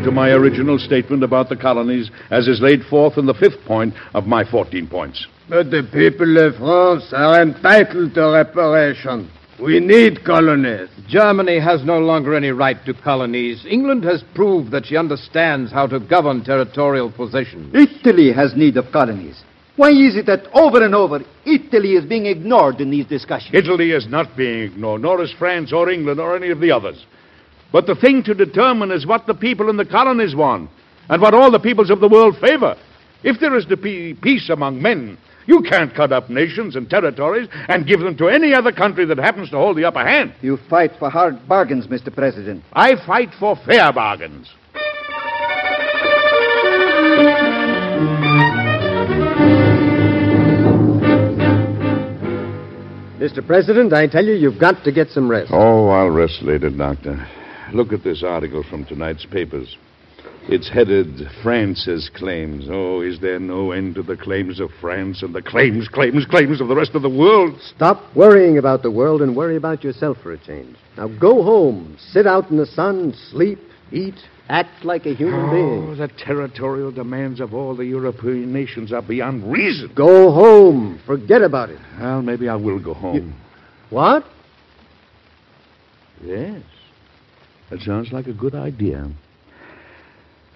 Gentlemen, 0.00 0.14
to 0.14 0.28
my 0.28 0.30
original 0.30 0.78
statement 0.78 1.22
about 1.22 1.50
the 1.50 1.56
colonies 1.56 2.10
as 2.30 2.48
is 2.48 2.62
laid 2.62 2.84
forth 2.84 3.18
in 3.18 3.26
the 3.26 3.34
fifth 3.34 3.62
point 3.66 3.92
of 4.14 4.24
my 4.24 4.44
14 4.50 4.88
points. 4.88 5.26
But 5.48 5.70
the 5.70 5.82
people 5.92 6.38
of 6.38 6.56
France 6.56 7.12
are 7.12 7.42
entitled 7.42 8.14
to 8.14 8.30
reparation. 8.30 9.30
We 9.62 9.78
need 9.78 10.24
colonies. 10.24 10.88
Germany 11.06 11.60
has 11.60 11.84
no 11.84 11.98
longer 11.98 12.34
any 12.34 12.48
right 12.48 12.82
to 12.86 12.94
colonies. 12.94 13.66
England 13.68 14.04
has 14.04 14.24
proved 14.34 14.70
that 14.70 14.86
she 14.86 14.96
understands 14.96 15.70
how 15.70 15.86
to 15.88 16.00
govern 16.00 16.44
territorial 16.44 17.12
possessions. 17.12 17.74
Italy 17.74 18.32
has 18.32 18.56
need 18.56 18.78
of 18.78 18.90
colonies. 18.90 19.42
Why 19.76 19.90
is 19.90 20.16
it 20.16 20.26
that 20.26 20.46
over 20.54 20.82
and 20.82 20.94
over 20.94 21.20
Italy 21.44 21.92
is 21.92 22.06
being 22.06 22.24
ignored 22.24 22.80
in 22.80 22.90
these 22.90 23.06
discussions? 23.06 23.54
Italy 23.54 23.90
is 23.90 24.08
not 24.08 24.34
being 24.34 24.62
ignored, 24.62 25.02
nor 25.02 25.22
is 25.22 25.32
France 25.38 25.74
or 25.74 25.90
England 25.90 26.20
or 26.20 26.36
any 26.36 26.48
of 26.50 26.60
the 26.60 26.70
others. 26.70 27.04
But 27.72 27.86
the 27.86 27.94
thing 27.94 28.22
to 28.24 28.34
determine 28.34 28.90
is 28.90 29.06
what 29.06 29.26
the 29.26 29.34
people 29.34 29.70
in 29.70 29.76
the 29.76 29.84
colonies 29.84 30.34
want 30.34 30.70
and 31.08 31.22
what 31.22 31.34
all 31.34 31.50
the 31.50 31.60
peoples 31.60 31.90
of 31.90 32.00
the 32.00 32.08
world 32.08 32.36
favor. 32.38 32.76
If 33.22 33.40
there 33.40 33.56
is 33.56 33.66
to 33.66 33.76
be 33.76 34.14
peace 34.14 34.48
among 34.48 34.80
men, 34.80 35.18
you 35.46 35.62
can't 35.62 35.94
cut 35.94 36.12
up 36.12 36.30
nations 36.30 36.76
and 36.76 36.88
territories 36.88 37.48
and 37.68 37.86
give 37.86 38.00
them 38.00 38.16
to 38.18 38.28
any 38.28 38.54
other 38.54 38.72
country 38.72 39.04
that 39.06 39.18
happens 39.18 39.50
to 39.50 39.56
hold 39.56 39.76
the 39.76 39.84
upper 39.84 40.04
hand. 40.04 40.34
You 40.40 40.58
fight 40.68 40.92
for 40.98 41.10
hard 41.10 41.46
bargains, 41.48 41.86
Mr. 41.86 42.14
President. 42.14 42.64
I 42.72 42.94
fight 43.06 43.30
for 43.38 43.56
fair 43.56 43.92
bargains. 43.92 44.48
Mr. 53.18 53.46
President, 53.46 53.92
I 53.92 54.06
tell 54.06 54.24
you, 54.24 54.32
you've 54.32 54.58
got 54.58 54.82
to 54.84 54.92
get 54.92 55.08
some 55.10 55.30
rest. 55.30 55.50
Oh, 55.52 55.88
I'll 55.88 56.10
rest 56.10 56.42
later, 56.42 56.70
Doctor. 56.70 57.26
Look 57.72 57.92
at 57.92 58.02
this 58.04 58.22
article 58.22 58.62
from 58.68 58.84
tonight's 58.84 59.26
papers. 59.26 59.76
It's 60.48 60.68
headed 60.68 61.28
France's 61.42 62.10
claims. 62.14 62.66
Oh, 62.68 63.00
is 63.02 63.20
there 63.20 63.38
no 63.38 63.72
end 63.72 63.94
to 63.96 64.02
the 64.02 64.16
claims 64.16 64.58
of 64.58 64.70
France 64.80 65.22
and 65.22 65.34
the 65.34 65.42
claims, 65.42 65.86
claims, 65.88 66.26
claims 66.26 66.60
of 66.60 66.68
the 66.68 66.74
rest 66.74 66.94
of 66.94 67.02
the 67.02 67.08
world? 67.10 67.60
Stop 67.76 68.02
worrying 68.16 68.58
about 68.58 68.82
the 68.82 68.90
world 68.90 69.22
and 69.22 69.36
worry 69.36 69.56
about 69.56 69.84
yourself 69.84 70.16
for 70.22 70.32
a 70.32 70.38
change. 70.38 70.76
Now 70.96 71.08
go 71.08 71.42
home, 71.42 71.96
sit 72.10 72.26
out 72.26 72.50
in 72.50 72.56
the 72.56 72.66
sun, 72.66 73.14
sleep, 73.30 73.58
eat, 73.92 74.14
act 74.48 74.84
like 74.84 75.06
a 75.06 75.14
human 75.14 75.40
Oh, 75.40 75.52
being. 75.52 75.96
the 75.98 76.08
territorial 76.08 76.90
demands 76.90 77.38
of 77.40 77.54
all 77.54 77.76
the 77.76 77.84
European 77.84 78.52
nations 78.52 78.92
are 78.92 79.02
beyond 79.02 79.50
reason. 79.52 79.92
Go 79.94 80.32
home. 80.32 81.00
Forget 81.06 81.42
about 81.42 81.70
it. 81.70 81.78
Well, 82.00 82.22
maybe 82.22 82.48
I 82.48 82.56
will 82.56 82.80
go 82.82 82.94
home. 82.94 83.34
What? 83.90 84.24
Yes. 86.22 86.62
That 87.70 87.80
sounds 87.82 88.12
like 88.12 88.26
a 88.26 88.32
good 88.32 88.54
idea. 88.54 89.08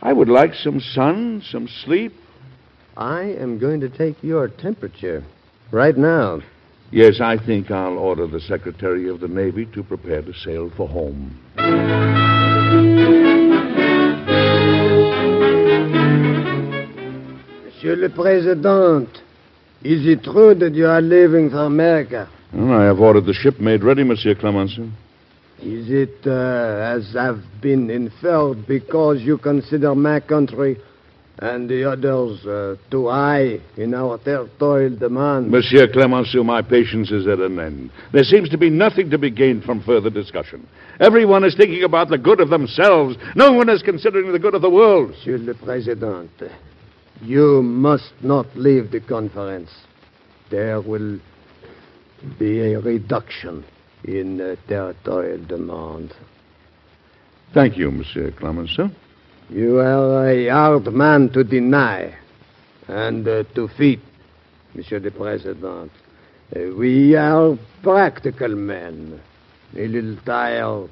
I 0.02 0.12
would 0.12 0.28
like 0.28 0.52
some 0.54 0.80
sun, 0.80 1.42
some 1.48 1.68
sleep. 1.84 2.12
I 2.96 3.22
am 3.22 3.58
going 3.58 3.80
to 3.80 3.88
take 3.88 4.22
your 4.22 4.48
temperature 4.48 5.24
right 5.70 5.96
now. 5.96 6.40
Yes, 6.90 7.20
I 7.20 7.38
think 7.38 7.70
I'll 7.70 7.98
order 7.98 8.26
the 8.26 8.40
Secretary 8.40 9.08
of 9.08 9.20
the 9.20 9.28
Navy 9.28 9.66
to 9.74 9.82
prepare 9.82 10.22
to 10.22 10.32
sail 10.34 10.70
for 10.76 10.88
home. 10.88 11.38
Monsieur 17.64 17.96
le 17.96 18.08
Président, 18.08 19.08
is 19.82 20.06
it 20.06 20.24
true 20.24 20.54
that 20.54 20.74
you 20.74 20.86
are 20.86 21.00
leaving 21.00 21.50
for 21.50 21.64
America? 21.64 22.28
Well, 22.52 22.72
I 22.72 22.84
have 22.84 23.00
ordered 23.00 23.26
the 23.26 23.34
ship 23.34 23.60
made 23.60 23.82
ready, 23.82 24.04
Monsieur 24.04 24.34
Clemenceau. 24.34 24.88
Is 25.60 25.88
it, 25.88 26.26
uh, 26.26 26.96
as 26.96 27.14
have 27.14 27.40
been 27.62 27.88
inferred, 27.88 28.66
because 28.66 29.22
you 29.22 29.38
consider 29.38 29.94
my 29.94 30.20
country 30.20 30.78
and 31.38 31.68
the 31.68 31.90
others 31.90 32.44
uh, 32.46 32.76
too 32.90 33.08
high 33.08 33.60
in 33.76 33.94
our 33.94 34.18
territorial 34.18 34.96
demands? 34.96 35.50
Monsieur 35.50 35.86
Clemenceau, 35.88 36.44
my 36.44 36.60
patience 36.60 37.10
is 37.10 37.26
at 37.26 37.38
an 37.38 37.58
end. 37.58 37.90
There 38.12 38.24
seems 38.24 38.48
to 38.50 38.58
be 38.58 38.68
nothing 38.68 39.10
to 39.10 39.18
be 39.18 39.30
gained 39.30 39.64
from 39.64 39.82
further 39.82 40.10
discussion. 40.10 40.68
Everyone 41.00 41.44
is 41.44 41.56
thinking 41.56 41.84
about 41.84 42.08
the 42.08 42.18
good 42.18 42.40
of 42.40 42.50
themselves. 42.50 43.16
No 43.34 43.52
one 43.52 43.68
is 43.68 43.82
considering 43.82 44.32
the 44.32 44.38
good 44.38 44.54
of 44.54 44.62
the 44.62 44.70
world. 44.70 45.10
Monsieur 45.10 45.38
le 45.38 45.54
Président, 45.54 46.28
you 47.22 47.62
must 47.62 48.12
not 48.22 48.46
leave 48.56 48.90
the 48.90 49.00
conference. 49.00 49.70
There 50.50 50.80
will 50.80 51.18
be 52.38 52.74
a 52.74 52.80
reduction 52.80 53.64
in 54.04 54.40
uh, 54.40 54.56
territorial 54.68 55.44
demand. 55.44 56.14
Thank 57.52 57.76
you, 57.76 57.90
Monsieur 57.90 58.30
Clemenceau. 58.32 58.90
You 59.48 59.78
are 59.78 60.28
a 60.28 60.48
hard 60.48 60.92
man 60.92 61.30
to 61.30 61.44
deny 61.44 62.14
and 62.88 63.26
uh, 63.26 63.44
to 63.54 63.68
fit, 63.68 64.00
Monsieur 64.74 64.98
the 64.98 65.10
President. 65.10 65.90
Uh, 66.54 66.60
we 66.76 67.14
are 67.14 67.58
practical 67.82 68.48
men, 68.48 69.20
a 69.76 69.86
little 69.86 70.16
tired, 70.24 70.90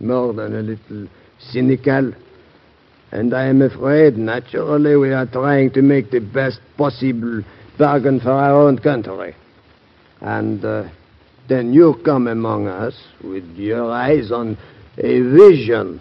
more 0.00 0.32
than 0.32 0.56
a 0.56 0.62
little 0.62 1.08
cynical. 1.38 2.12
And 3.10 3.34
I 3.34 3.46
am 3.46 3.62
afraid, 3.62 4.16
naturally, 4.16 4.96
we 4.96 5.12
are 5.12 5.26
trying 5.26 5.70
to 5.72 5.82
make 5.82 6.10
the 6.10 6.20
best 6.20 6.60
possible 6.76 7.42
bargain 7.78 8.20
for 8.20 8.30
our 8.30 8.66
own 8.66 8.78
country. 8.78 9.34
And 10.20 10.64
uh, 10.64 10.88
then 11.48 11.72
you 11.72 12.00
come 12.04 12.26
among 12.28 12.68
us 12.68 12.94
with 13.22 13.44
your 13.56 13.90
eyes 13.90 14.30
on 14.30 14.56
a 14.98 15.20
vision. 15.20 16.00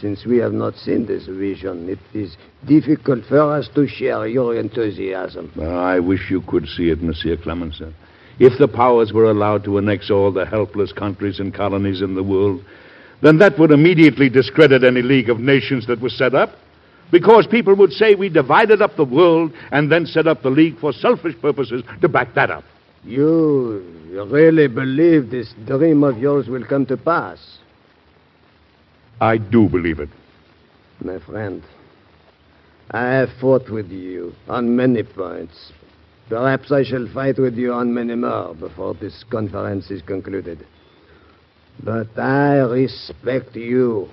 Since 0.00 0.24
we 0.24 0.38
have 0.38 0.52
not 0.52 0.74
seen 0.76 1.06
this 1.06 1.26
vision, 1.26 1.88
it 1.88 1.98
is 2.14 2.36
difficult 2.66 3.24
for 3.26 3.52
us 3.52 3.68
to 3.74 3.86
share 3.86 4.26
your 4.26 4.56
enthusiasm. 4.56 5.52
Well, 5.56 5.78
I 5.78 5.98
wish 5.98 6.30
you 6.30 6.42
could 6.42 6.66
see 6.66 6.90
it, 6.90 7.02
Monsieur 7.02 7.36
Clemenceau. 7.36 7.92
If 8.38 8.58
the 8.58 8.68
powers 8.68 9.12
were 9.12 9.30
allowed 9.30 9.64
to 9.64 9.78
annex 9.78 10.10
all 10.10 10.32
the 10.32 10.46
helpless 10.46 10.92
countries 10.92 11.40
and 11.40 11.52
colonies 11.52 12.00
in 12.00 12.14
the 12.14 12.22
world, 12.22 12.64
then 13.22 13.38
that 13.38 13.58
would 13.58 13.70
immediately 13.70 14.30
discredit 14.30 14.82
any 14.82 15.02
League 15.02 15.28
of 15.28 15.40
Nations 15.40 15.86
that 15.88 16.00
was 16.00 16.16
set 16.16 16.34
up. 16.34 16.50
Because 17.10 17.46
people 17.46 17.74
would 17.74 17.92
say 17.92 18.14
we 18.14 18.28
divided 18.28 18.80
up 18.80 18.96
the 18.96 19.04
world 19.04 19.52
and 19.72 19.90
then 19.90 20.06
set 20.06 20.26
up 20.26 20.42
the 20.42 20.50
League 20.50 20.78
for 20.78 20.92
selfish 20.92 21.34
purposes 21.42 21.82
to 22.00 22.08
back 22.08 22.34
that 22.34 22.50
up. 22.50 22.64
You 23.04 23.82
really 24.30 24.68
believe 24.68 25.30
this 25.30 25.52
dream 25.66 26.04
of 26.04 26.18
yours 26.18 26.48
will 26.48 26.64
come 26.64 26.86
to 26.86 26.96
pass? 26.96 27.58
I 29.20 29.38
do 29.38 29.68
believe 29.68 30.00
it. 30.00 30.10
My 31.02 31.18
friend, 31.18 31.62
I 32.90 33.04
have 33.04 33.30
fought 33.40 33.70
with 33.70 33.90
you 33.90 34.34
on 34.48 34.76
many 34.76 35.02
points. 35.02 35.72
Perhaps 36.28 36.70
I 36.70 36.84
shall 36.84 37.08
fight 37.12 37.38
with 37.38 37.56
you 37.56 37.72
on 37.72 37.94
many 37.94 38.14
more 38.14 38.54
before 38.54 38.94
this 38.94 39.24
conference 39.30 39.90
is 39.90 40.02
concluded. 40.02 40.66
But 41.82 42.18
I 42.18 42.58
respect 42.58 43.56
you, 43.56 44.10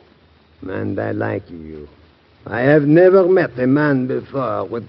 and 0.62 1.00
I 1.00 1.12
like 1.12 1.50
you. 1.50 1.88
I 2.46 2.62
have 2.62 2.84
never 2.84 3.28
met 3.28 3.60
a 3.60 3.68
man 3.68 4.08
before 4.08 4.66
with 4.66 4.88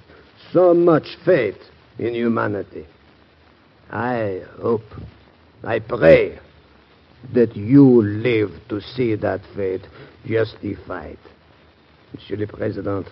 so 0.52 0.72
much 0.72 1.16
faith 1.24 1.58
in 1.98 2.14
humanity. 2.14 2.86
I 3.90 4.42
hope, 4.60 4.82
I 5.64 5.78
pray 5.78 6.38
that 7.32 7.56
you 7.56 8.02
live 8.02 8.50
to 8.68 8.80
see 8.80 9.14
that 9.16 9.40
faith 9.56 9.82
justified. 10.26 11.18
Monsieur 12.12 12.36
le 12.36 12.46
Président, 12.46 13.04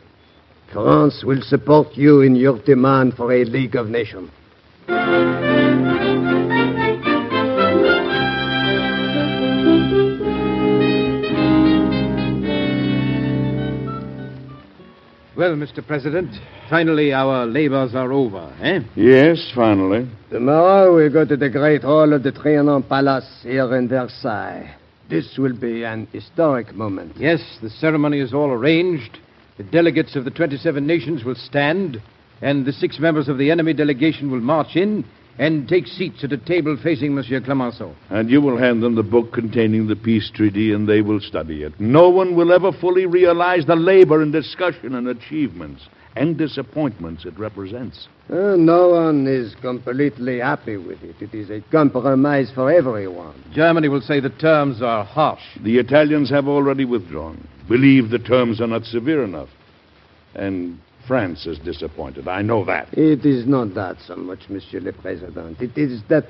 France 0.73 1.23
will 1.25 1.43
support 1.43 1.97
you 1.97 2.23
in 2.23 2.37
your 2.37 2.59
demand 2.59 3.15
for 3.15 3.33
a 3.33 3.45
League 3.45 3.77
of 3.77 3.89
Nations. 3.89 4.31
Well, 15.37 15.55
Mr. 15.55 15.87
President, 15.87 16.31
finally 16.71 17.13
our 17.13 17.45
labors 17.45 17.95
are 17.95 18.11
over, 18.11 18.57
eh? 18.63 18.81
Yes, 18.95 19.53
finally. 19.55 20.09
Tomorrow 20.31 20.97
we 20.97 21.11
go 21.11 21.27
to 21.27 21.37
the 21.37 21.51
great 21.51 21.83
hall 21.83 22.15
of 22.15 22.23
the 22.23 22.33
Trianon 22.33 22.89
Palace 22.89 23.41
here 23.43 23.77
in 23.77 23.87
Versailles. 23.87 24.75
This 25.11 25.37
will 25.37 25.53
be 25.53 25.85
an 25.85 26.07
historic 26.11 26.75
moment. 26.75 27.19
Yes, 27.19 27.59
the 27.61 27.69
ceremony 27.69 28.21
is 28.21 28.33
all 28.33 28.51
arranged. 28.51 29.19
The 29.59 29.65
delegates 29.65 30.17
of 30.17 30.25
the 30.25 30.31
27 30.31 30.87
nations 30.87 31.23
will 31.23 31.35
stand, 31.35 32.01
and 32.41 32.65
the 32.65 32.73
six 32.73 32.99
members 32.99 33.29
of 33.29 33.37
the 33.37 33.51
enemy 33.51 33.75
delegation 33.75 34.31
will 34.31 34.41
march 34.41 34.75
in 34.75 35.05
and 35.39 35.69
take 35.69 35.87
seats 35.87 36.25
at 36.25 36.33
a 36.33 36.39
table 36.39 36.79
facing 36.83 37.15
Monsieur 37.15 37.41
Clemenceau. 37.41 37.95
And 38.11 38.31
you 38.31 38.41
will 38.41 38.57
hand 38.57 38.83
them 38.83 38.95
the 38.95 39.03
book 39.03 39.33
containing 39.33 39.87
the 39.87 39.97
peace 39.97 40.31
treaty, 40.35 40.73
and 40.73 40.89
they 40.89 41.03
will 41.03 41.21
study 41.21 41.63
it. 41.63 41.79
No 41.79 42.09
one 42.09 42.35
will 42.35 42.53
ever 42.53 42.73
fully 42.73 43.07
realize 43.07 43.67
the 43.67 43.77
labor 43.77 44.23
and 44.23 44.33
discussion 44.33 44.95
and 44.95 45.09
achievements 45.09 45.83
and 46.17 46.39
disappointments 46.39 47.25
it 47.27 47.39
represents. 47.39 48.09
Uh, 48.31 48.57
no 48.57 48.89
one 48.89 49.27
is 49.27 49.55
completely 49.61 50.39
happy 50.39 50.77
with 50.77 51.03
it. 51.03 51.17
It 51.21 51.35
is 51.35 51.51
a 51.51 51.61
compromise 51.71 52.51
for 52.55 52.73
everyone. 52.73 53.45
Germany 53.53 53.89
will 53.89 54.01
say 54.01 54.21
the 54.21 54.31
terms 54.31 54.83
are 54.83 55.05
harsh. 55.05 55.43
The 55.63 55.79
Italians 55.79 56.31
have 56.31 56.49
already 56.49 56.85
withdrawn, 56.85 57.47
believe 57.69 58.11
the 58.11 58.19
terms 58.19 58.61
are 58.61 58.67
not 58.67 58.85
severe 58.85 59.23
enough. 59.23 59.51
And 60.35 60.81
France 61.07 61.47
is 61.47 61.59
disappointed. 61.59 62.29
I 62.29 62.43
know 62.43 62.65
that. 62.65 62.89
It 62.93 63.25
is 63.25 63.47
not 63.47 63.75
that 63.75 63.97
so 64.07 64.17
much, 64.17 64.49
Monsieur 64.49 64.81
le 64.81 64.93
President. 64.93 65.61
It 65.61 65.77
is 65.79 66.03
that 66.09 66.25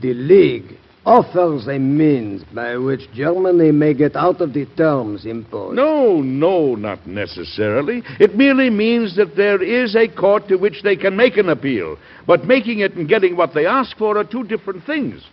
the 0.00 0.14
League 0.14 0.76
offers 1.06 1.66
a 1.68 1.78
means 1.78 2.44
by 2.54 2.76
which 2.76 3.10
Germany 3.14 3.72
may 3.72 3.94
get 3.94 4.14
out 4.14 4.42
of 4.42 4.52
the 4.52 4.66
terms 4.76 5.24
imposed. 5.24 5.74
No, 5.74 6.20
no, 6.20 6.74
not 6.74 7.06
necessarily. 7.06 8.02
It 8.20 8.36
merely 8.36 8.68
means 8.68 9.16
that 9.16 9.34
there 9.34 9.62
is 9.62 9.96
a 9.96 10.06
court 10.08 10.48
to 10.48 10.56
which 10.56 10.82
they 10.82 10.96
can 10.96 11.16
make 11.16 11.38
an 11.38 11.48
appeal. 11.48 11.96
But 12.26 12.44
making 12.44 12.80
it 12.80 12.94
and 12.94 13.08
getting 13.08 13.36
what 13.36 13.54
they 13.54 13.64
ask 13.64 13.96
for 13.96 14.18
are 14.18 14.24
two 14.24 14.44
different 14.44 14.84
things. 14.84 15.24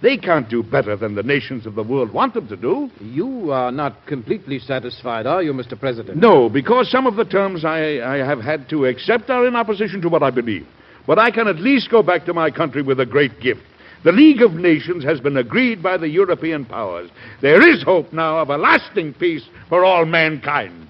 They 0.00 0.16
can't 0.16 0.48
do 0.48 0.62
better 0.62 0.96
than 0.96 1.16
the 1.16 1.24
nations 1.24 1.66
of 1.66 1.74
the 1.74 1.82
world 1.82 2.12
want 2.12 2.34
them 2.34 2.46
to 2.48 2.56
do. 2.56 2.88
You 3.00 3.50
are 3.50 3.72
not 3.72 4.06
completely 4.06 4.60
satisfied, 4.60 5.26
are 5.26 5.42
you, 5.42 5.52
Mr. 5.52 5.78
President? 5.78 6.18
No, 6.18 6.48
because 6.48 6.88
some 6.90 7.06
of 7.06 7.16
the 7.16 7.24
terms 7.24 7.64
I, 7.64 8.00
I 8.00 8.18
have 8.18 8.40
had 8.40 8.68
to 8.70 8.86
accept 8.86 9.28
are 9.28 9.46
in 9.46 9.56
opposition 9.56 10.00
to 10.02 10.08
what 10.08 10.22
I 10.22 10.30
believe. 10.30 10.66
But 11.06 11.18
I 11.18 11.30
can 11.30 11.48
at 11.48 11.56
least 11.56 11.90
go 11.90 12.02
back 12.02 12.26
to 12.26 12.34
my 12.34 12.50
country 12.50 12.82
with 12.82 13.00
a 13.00 13.06
great 13.06 13.40
gift. 13.40 13.62
The 14.04 14.12
League 14.12 14.42
of 14.42 14.52
Nations 14.52 15.02
has 15.02 15.20
been 15.20 15.36
agreed 15.36 15.82
by 15.82 15.96
the 15.96 16.08
European 16.08 16.64
powers. 16.64 17.10
There 17.42 17.68
is 17.68 17.82
hope 17.82 18.12
now 18.12 18.38
of 18.38 18.50
a 18.50 18.56
lasting 18.56 19.14
peace 19.14 19.44
for 19.68 19.84
all 19.84 20.04
mankind. 20.04 20.86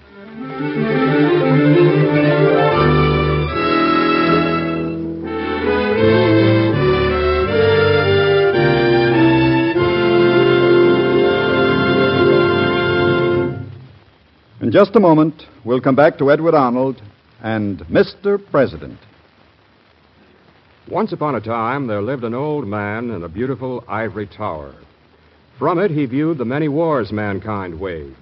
In 14.69 14.73
just 14.73 14.95
a 14.95 14.99
moment, 14.99 15.47
we'll 15.65 15.81
come 15.81 15.95
back 15.95 16.19
to 16.19 16.29
Edward 16.29 16.53
Arnold 16.53 17.01
and 17.41 17.79
Mr. 17.87 18.39
President. 18.51 18.99
Once 20.87 21.11
upon 21.11 21.33
a 21.33 21.41
time, 21.41 21.87
there 21.87 22.03
lived 22.03 22.23
an 22.23 22.35
old 22.35 22.67
man 22.67 23.09
in 23.09 23.23
a 23.23 23.27
beautiful 23.27 23.83
ivory 23.87 24.27
tower. 24.27 24.75
From 25.57 25.79
it, 25.79 25.89
he 25.89 26.05
viewed 26.05 26.37
the 26.37 26.45
many 26.45 26.67
wars 26.67 27.11
mankind 27.11 27.79
waged. 27.79 28.15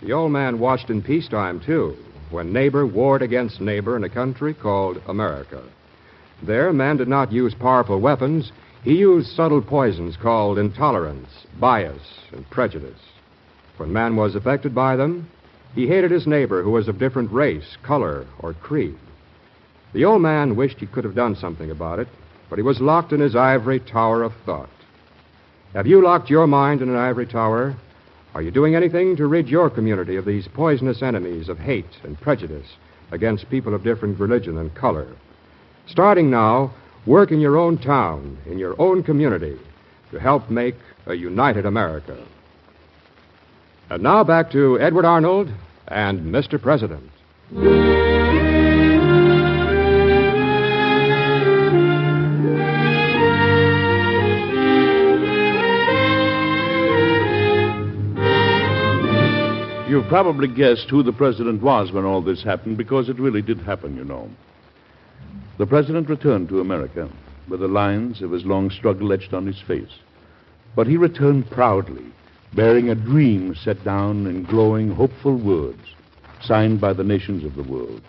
The 0.00 0.12
old 0.12 0.30
man 0.30 0.60
watched 0.60 0.88
in 0.88 1.02
peacetime, 1.02 1.58
too, 1.58 1.96
when 2.30 2.52
neighbor 2.52 2.86
warred 2.86 3.22
against 3.22 3.60
neighbor 3.60 3.96
in 3.96 4.04
a 4.04 4.08
country 4.08 4.54
called 4.54 5.02
America. 5.08 5.64
There, 6.44 6.72
man 6.72 6.96
did 6.96 7.08
not 7.08 7.32
use 7.32 7.54
powerful 7.54 7.98
weapons. 7.98 8.52
He 8.84 8.94
used 8.94 9.34
subtle 9.34 9.60
poisons 9.60 10.16
called 10.16 10.60
intolerance, 10.60 11.44
bias, 11.58 12.20
and 12.30 12.48
prejudice. 12.50 13.00
When 13.78 13.92
man 13.92 14.14
was 14.14 14.36
affected 14.36 14.76
by 14.76 14.94
them, 14.94 15.28
he 15.74 15.86
hated 15.86 16.10
his 16.10 16.26
neighbor 16.26 16.62
who 16.62 16.70
was 16.70 16.88
of 16.88 16.98
different 16.98 17.32
race, 17.32 17.76
color, 17.82 18.26
or 18.38 18.52
creed. 18.54 18.96
The 19.92 20.04
old 20.04 20.22
man 20.22 20.56
wished 20.56 20.78
he 20.78 20.86
could 20.86 21.04
have 21.04 21.14
done 21.14 21.36
something 21.36 21.70
about 21.70 21.98
it, 21.98 22.08
but 22.48 22.58
he 22.58 22.62
was 22.62 22.80
locked 22.80 23.12
in 23.12 23.20
his 23.20 23.36
ivory 23.36 23.80
tower 23.80 24.22
of 24.22 24.32
thought. 24.44 24.68
Have 25.74 25.86
you 25.86 26.02
locked 26.02 26.28
your 26.28 26.46
mind 26.46 26.82
in 26.82 26.90
an 26.90 26.96
ivory 26.96 27.26
tower? 27.26 27.74
Are 28.34 28.42
you 28.42 28.50
doing 28.50 28.74
anything 28.74 29.16
to 29.16 29.26
rid 29.26 29.48
your 29.48 29.70
community 29.70 30.16
of 30.16 30.24
these 30.24 30.48
poisonous 30.48 31.02
enemies 31.02 31.48
of 31.48 31.58
hate 31.58 31.98
and 32.02 32.20
prejudice 32.20 32.66
against 33.10 33.50
people 33.50 33.74
of 33.74 33.84
different 33.84 34.18
religion 34.18 34.58
and 34.58 34.74
color? 34.74 35.08
Starting 35.86 36.30
now, 36.30 36.72
work 37.06 37.30
in 37.30 37.40
your 37.40 37.56
own 37.56 37.76
town, 37.78 38.38
in 38.46 38.58
your 38.58 38.74
own 38.80 39.02
community, 39.02 39.58
to 40.10 40.20
help 40.20 40.48
make 40.50 40.76
a 41.06 41.14
united 41.14 41.66
America. 41.66 42.16
And 43.90 44.02
now 44.02 44.24
back 44.24 44.50
to 44.52 44.80
Edward 44.80 45.04
Arnold 45.04 45.52
and 45.88 46.20
Mr. 46.32 46.60
President. 46.60 47.10
You've 59.88 60.08
probably 60.08 60.48
guessed 60.48 60.88
who 60.88 61.02
the 61.02 61.12
president 61.12 61.60
was 61.60 61.92
when 61.92 62.06
all 62.06 62.22
this 62.22 62.42
happened, 62.42 62.78
because 62.78 63.10
it 63.10 63.18
really 63.18 63.42
did 63.42 63.58
happen, 63.60 63.94
you 63.94 64.04
know. 64.04 64.30
The 65.58 65.66
president 65.66 66.08
returned 66.08 66.48
to 66.48 66.60
America 66.60 67.10
with 67.46 67.60
the 67.60 67.68
lines 67.68 68.22
of 68.22 68.30
his 68.30 68.46
long 68.46 68.70
struggle 68.70 69.12
etched 69.12 69.34
on 69.34 69.46
his 69.46 69.60
face. 69.60 69.98
But 70.74 70.86
he 70.86 70.96
returned 70.96 71.50
proudly, 71.50 72.06
bearing 72.54 72.90
a 72.90 72.94
dream 72.94 73.54
set 73.54 73.82
down 73.84 74.26
in 74.26 74.44
glowing, 74.44 74.90
hopeful 74.90 75.36
words, 75.36 75.82
signed 76.42 76.80
by 76.80 76.92
the 76.92 77.04
nations 77.04 77.44
of 77.44 77.54
the 77.54 77.62
world. 77.62 78.02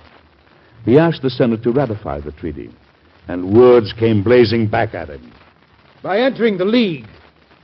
He 0.86 0.98
asked 0.98 1.22
the 1.22 1.30
Senate 1.30 1.64
to 1.64 1.72
ratify 1.72 2.20
the 2.20 2.32
treaty, 2.32 2.70
and 3.28 3.58
words 3.58 3.94
came 3.94 4.24
blazing 4.24 4.68
back 4.68 4.94
at 4.94 5.10
him. 5.10 5.32
By 6.02 6.20
entering 6.20 6.58
the 6.58 6.66
League, 6.66 7.08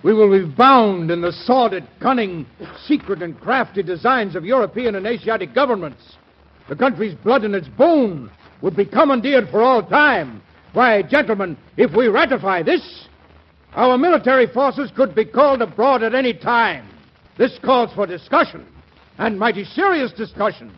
we 0.04 0.14
will 0.14 0.32
be 0.32 0.50
bound 0.56 1.12
in 1.12 1.22
the 1.22 1.34
sordid, 1.34 1.86
cunning, 2.00 2.46
secret, 2.86 3.22
and 3.22 3.38
crafty 3.40 3.84
designs 3.84 4.36
of 4.36 4.46
European 4.46 4.96
and 4.96 5.06
Asiatic 5.06 5.54
governments. 5.54 6.16
The 6.70 6.76
country's 6.76 7.16
blood 7.16 7.44
and 7.44 7.54
its 7.54 7.68
bone 7.68 8.32
would 8.62 8.78
be 8.78 8.86
commandeered 8.86 9.50
for 9.50 9.62
all 9.62 9.84
time. 9.84 10.42
Why, 10.72 11.02
gentlemen, 11.02 11.58
if 11.76 11.92
we 11.94 12.08
ratify 12.08 12.64
this, 12.64 13.08
our 13.74 13.98
military 13.98 14.48
forces 14.48 14.92
could 14.96 15.14
be 15.14 15.26
called 15.26 15.62
abroad 15.62 16.04
at 16.04 16.16
any 16.16 16.34
time. 16.34 16.88
This 17.38 17.58
calls 17.64 17.94
for 17.94 18.06
discussion, 18.06 18.66
and 19.18 19.40
mighty 19.40 19.64
serious 19.64 20.12
discussion. 20.12 20.74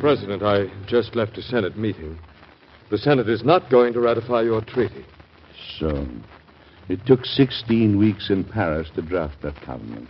President, 0.00 0.42
I 0.42 0.66
just 0.86 1.16
left 1.16 1.36
a 1.36 1.42
Senate 1.42 1.76
meeting. 1.76 2.18
The 2.90 2.98
Senate 2.98 3.28
is 3.28 3.42
not 3.42 3.68
going 3.70 3.92
to 3.94 4.00
ratify 4.00 4.42
your 4.42 4.60
treaty. 4.60 5.04
So, 5.78 6.06
it 6.88 7.04
took 7.04 7.24
16 7.24 7.98
weeks 7.98 8.30
in 8.30 8.44
Paris 8.44 8.88
to 8.94 9.02
draft 9.02 9.42
that 9.42 9.60
covenant. 9.62 10.08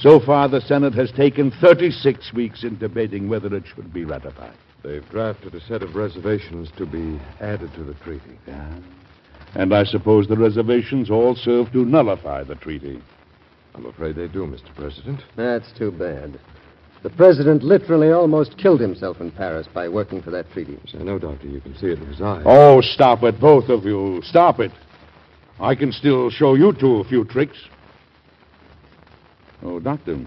So 0.00 0.20
far, 0.20 0.48
the 0.48 0.60
Senate 0.60 0.94
has 0.94 1.10
taken 1.10 1.50
36 1.50 2.32
weeks 2.32 2.62
in 2.62 2.78
debating 2.78 3.28
whether 3.28 3.52
it 3.54 3.64
should 3.66 3.92
be 3.92 4.04
ratified. 4.04 4.54
They've 4.84 5.08
drafted 5.10 5.54
a 5.56 5.60
set 5.60 5.82
of 5.82 5.96
reservations 5.96 6.70
to 6.76 6.86
be 6.86 7.20
added 7.40 7.74
to 7.74 7.82
the 7.82 7.94
treaty. 7.94 8.38
Yeah. 8.46 8.78
And 9.54 9.74
I 9.74 9.82
suppose 9.82 10.28
the 10.28 10.36
reservations 10.36 11.10
all 11.10 11.34
serve 11.34 11.72
to 11.72 11.84
nullify 11.84 12.44
the 12.44 12.54
treaty. 12.54 13.02
I'm 13.74 13.86
afraid 13.86 14.14
they 14.14 14.28
do, 14.28 14.46
Mr. 14.46 14.72
President. 14.76 15.20
That's 15.36 15.72
too 15.76 15.90
bad. 15.90 16.38
The 17.02 17.10
president 17.10 17.62
literally 17.62 18.10
almost 18.10 18.56
killed 18.58 18.80
himself 18.80 19.20
in 19.20 19.30
Paris 19.30 19.66
by 19.72 19.88
working 19.88 20.20
for 20.22 20.30
that 20.30 20.50
treaty. 20.52 20.78
I 20.94 21.02
know, 21.02 21.18
Doctor, 21.18 21.46
you 21.46 21.60
can 21.60 21.76
see 21.76 21.86
it 21.86 21.98
in 21.98 22.06
his 22.06 22.20
eyes. 22.20 22.42
Oh, 22.44 22.80
stop 22.80 23.22
it, 23.24 23.40
both 23.40 23.68
of 23.68 23.84
you. 23.84 24.20
Stop 24.24 24.60
it. 24.60 24.72
I 25.60 25.74
can 25.74 25.90
still 25.92 26.30
show 26.30 26.54
you 26.54 26.72
two 26.72 26.96
a 26.96 27.04
few 27.04 27.24
tricks. 27.24 27.58
Oh, 29.62 29.80
Doctor, 29.80 30.18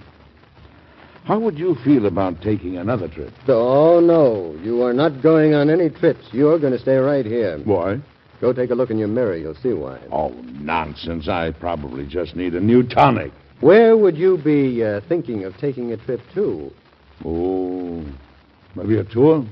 how 1.24 1.39
would 1.39 1.58
you 1.58 1.76
feel 1.84 2.08
about 2.08 2.41
taking 2.41 2.78
another 2.78 3.08
trip? 3.08 3.34
Oh, 3.48 4.00
no. 4.00 4.60
You 4.63 4.82
are 4.84 4.94
not 4.94 5.22
going 5.22 5.54
on 5.54 5.70
any 5.70 5.89
trips. 5.89 6.28
You're 6.32 6.60
going 6.60 6.74
to 6.74 6.80
stay 6.80 6.98
right 6.98 7.26
here. 7.26 7.60
Why? 7.63 8.00
Go 8.41 8.54
take 8.54 8.72
a 8.72 8.76
look 8.76 8.89
in 8.89 8.98
your 8.98 9.08
mirror. 9.08 9.38
You'll 9.38 9.56
see 9.56 9.74
why. 9.74 10.00
Oh, 10.12 10.30
nonsense. 10.30 11.30
I 11.30 11.52
probably 11.52 12.08
just 12.08 12.36
need 12.36 12.56
a 12.56 12.60
new 12.60 12.84
tonic. 12.84 13.32
Where 13.62 13.96
would 13.96 14.17
you 14.17 14.39
be 14.44 14.84
uh, 14.84 15.02
thinking 15.08 15.44
of 15.44 15.56
taking 15.58 15.91
a 15.91 15.98
trip 15.98 16.22
to? 16.34 16.72
Oh, 17.24 18.04
maybe 18.76 18.98
a 18.98 19.04
tour? 19.04 19.46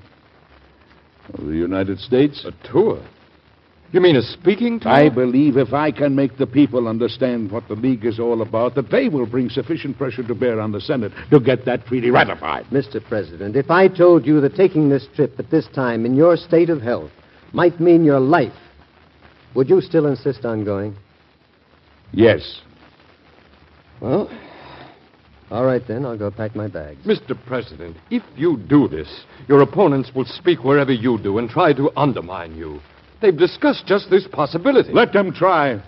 Of 1.36 1.46
the 1.46 1.54
United 1.54 2.00
States? 2.00 2.44
A 2.46 2.68
tour? 2.68 3.00
You 3.92 4.02
mean 4.02 4.16
a 4.18 4.22
speaking 4.22 4.80
tour? 4.80 4.92
I 4.92 5.10
believe 5.10 5.58
if 5.58 5.74
I 5.74 5.92
can 5.92 6.16
make 6.16 6.38
the 6.38 6.46
people 6.46 6.88
understand 6.88 7.52
what 7.52 7.68
the 7.68 7.74
League 7.74 8.06
is 8.06 8.20
all 8.20 8.44
about, 8.44 8.76
that 8.76 8.92
they 8.92 9.10
will 9.10 9.26
bring 9.26 9.50
sufficient 9.50 9.98
pressure 9.98 10.22
to 10.22 10.36
bear 10.36 10.60
on 10.60 10.72
the 10.72 10.80
Senate 10.80 11.12
to 11.32 11.40
get 11.40 11.66
that 11.66 11.88
treaty 11.88 12.12
ratified. 12.12 12.66
Mr. 12.66 13.04
President, 13.04 13.56
if 13.56 13.72
I 13.72 13.88
told 13.88 14.28
you 14.28 14.42
that 14.42 14.56
taking 14.56 14.90
this 14.90 15.08
trip 15.16 15.34
at 15.40 15.50
this 15.50 15.68
time 15.74 16.06
in 16.06 16.16
your 16.16 16.38
state 16.38 16.70
of 16.70 16.82
health 16.82 17.12
might 17.52 17.80
mean 17.80 18.04
your 18.04 18.20
life, 18.20 18.54
would 19.56 19.68
you 19.68 19.82
still 19.82 20.06
insist 20.06 20.46
on 20.46 20.64
going? 20.64 20.96
Yes. 22.12 22.62
Well, 24.02 24.30
all 25.50 25.66
right 25.66 25.82
then. 25.88 26.06
I'll 26.06 26.18
go 26.18 26.30
pack 26.30 26.56
my 26.56 26.68
bags. 26.68 27.04
Mr. 27.08 27.36
President, 27.48 27.98
if 28.12 28.22
you 28.36 28.58
do 28.58 28.88
this, 28.88 29.24
your 29.48 29.64
opponents 29.64 30.12
will 30.14 30.26
speak 30.26 30.64
wherever 30.64 30.94
you 30.94 31.18
do 31.18 31.40
and 31.40 31.50
try 31.50 31.74
to 31.74 31.90
undermine 31.98 32.56
you. 32.56 32.80
They've 33.22 33.36
discussed 33.36 33.86
just 33.86 34.10
this 34.10 34.28
possibility. 34.28 34.92
Let 34.94 35.12
them 35.12 35.34
try. 35.34 35.82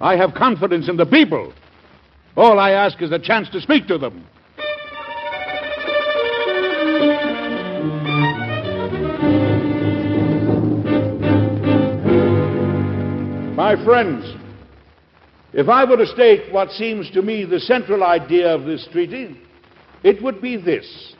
I 0.00 0.16
have 0.16 0.34
confidence 0.34 0.88
in 0.88 0.96
the 0.96 1.06
people. 1.06 1.52
All 2.36 2.58
I 2.60 2.70
ask 2.70 3.02
is 3.02 3.10
a 3.10 3.18
chance 3.18 3.48
to 3.50 3.60
speak 3.60 3.88
to 3.88 3.98
them. 3.98 4.24
My 13.56 13.74
friends, 13.84 14.24
if 15.52 15.68
I 15.68 15.84
were 15.84 15.96
to 15.96 16.06
state 16.06 16.52
what 16.52 16.70
seems 16.70 17.10
to 17.10 17.22
me 17.22 17.44
the 17.44 17.58
central 17.58 18.04
idea 18.04 18.54
of 18.54 18.64
this 18.64 18.86
treaty, 18.92 19.36
it 20.04 20.22
would 20.22 20.40
be 20.40 20.56
this. 20.56 21.14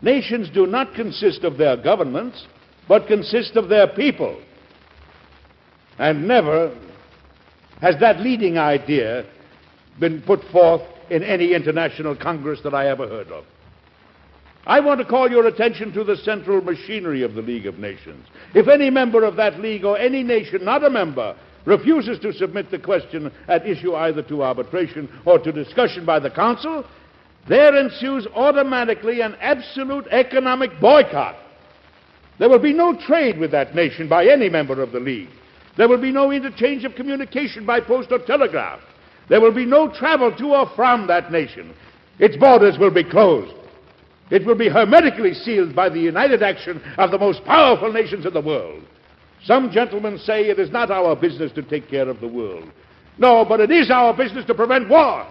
Nations 0.00 0.48
do 0.48 0.66
not 0.66 0.94
consist 0.94 1.44
of 1.44 1.58
their 1.58 1.76
governments, 1.76 2.46
but 2.88 3.06
consist 3.06 3.56
of 3.56 3.68
their 3.68 3.86
people. 3.86 4.40
And 5.98 6.28
never 6.28 6.76
has 7.80 7.98
that 8.00 8.20
leading 8.20 8.58
idea 8.58 9.26
been 9.98 10.22
put 10.22 10.42
forth 10.52 10.82
in 11.10 11.22
any 11.22 11.54
international 11.54 12.14
congress 12.16 12.60
that 12.62 12.74
I 12.74 12.88
ever 12.88 13.08
heard 13.08 13.28
of. 13.28 13.44
I 14.66 14.80
want 14.80 15.00
to 15.00 15.06
call 15.06 15.30
your 15.30 15.46
attention 15.46 15.92
to 15.92 16.04
the 16.04 16.16
central 16.16 16.60
machinery 16.60 17.22
of 17.22 17.34
the 17.34 17.42
League 17.42 17.66
of 17.66 17.78
Nations. 17.78 18.26
If 18.54 18.68
any 18.68 18.90
member 18.90 19.24
of 19.24 19.36
that 19.36 19.60
league 19.60 19.84
or 19.84 19.96
any 19.96 20.22
nation 20.22 20.64
not 20.64 20.84
a 20.84 20.90
member 20.90 21.36
refuses 21.64 22.18
to 22.20 22.32
submit 22.32 22.70
the 22.70 22.78
question 22.78 23.32
at 23.48 23.66
issue 23.66 23.94
either 23.94 24.22
to 24.22 24.42
arbitration 24.42 25.08
or 25.24 25.38
to 25.38 25.52
discussion 25.52 26.04
by 26.04 26.18
the 26.18 26.30
Council, 26.30 26.84
there 27.48 27.76
ensues 27.76 28.26
automatically 28.34 29.22
an 29.22 29.36
absolute 29.40 30.06
economic 30.10 30.70
boycott. 30.80 31.36
There 32.38 32.48
will 32.48 32.58
be 32.58 32.74
no 32.74 32.94
trade 32.94 33.38
with 33.38 33.50
that 33.52 33.74
nation 33.74 34.08
by 34.08 34.26
any 34.26 34.48
member 34.48 34.82
of 34.82 34.92
the 34.92 35.00
League. 35.00 35.30
There 35.78 35.88
will 35.88 36.00
be 36.00 36.10
no 36.10 36.32
interchange 36.32 36.84
of 36.84 36.96
communication 36.96 37.64
by 37.64 37.80
post 37.80 38.10
or 38.10 38.18
telegraph. 38.18 38.80
There 39.28 39.40
will 39.40 39.54
be 39.54 39.64
no 39.64 39.88
travel 39.88 40.36
to 40.36 40.46
or 40.48 40.68
from 40.74 41.06
that 41.06 41.30
nation. 41.30 41.72
Its 42.18 42.36
borders 42.36 42.76
will 42.78 42.90
be 42.90 43.04
closed. 43.04 43.54
It 44.30 44.44
will 44.44 44.56
be 44.56 44.68
hermetically 44.68 45.34
sealed 45.34 45.76
by 45.76 45.88
the 45.88 46.00
united 46.00 46.42
action 46.42 46.82
of 46.98 47.12
the 47.12 47.18
most 47.18 47.44
powerful 47.44 47.92
nations 47.92 48.26
in 48.26 48.34
the 48.34 48.40
world. 48.40 48.82
Some 49.44 49.70
gentlemen 49.70 50.18
say 50.18 50.48
it 50.48 50.58
is 50.58 50.72
not 50.72 50.90
our 50.90 51.14
business 51.14 51.52
to 51.52 51.62
take 51.62 51.88
care 51.88 52.08
of 52.08 52.20
the 52.20 52.28
world. 52.28 52.68
No, 53.16 53.44
but 53.44 53.60
it 53.60 53.70
is 53.70 53.88
our 53.88 54.12
business 54.16 54.44
to 54.46 54.54
prevent 54.54 54.88
war. 54.88 55.26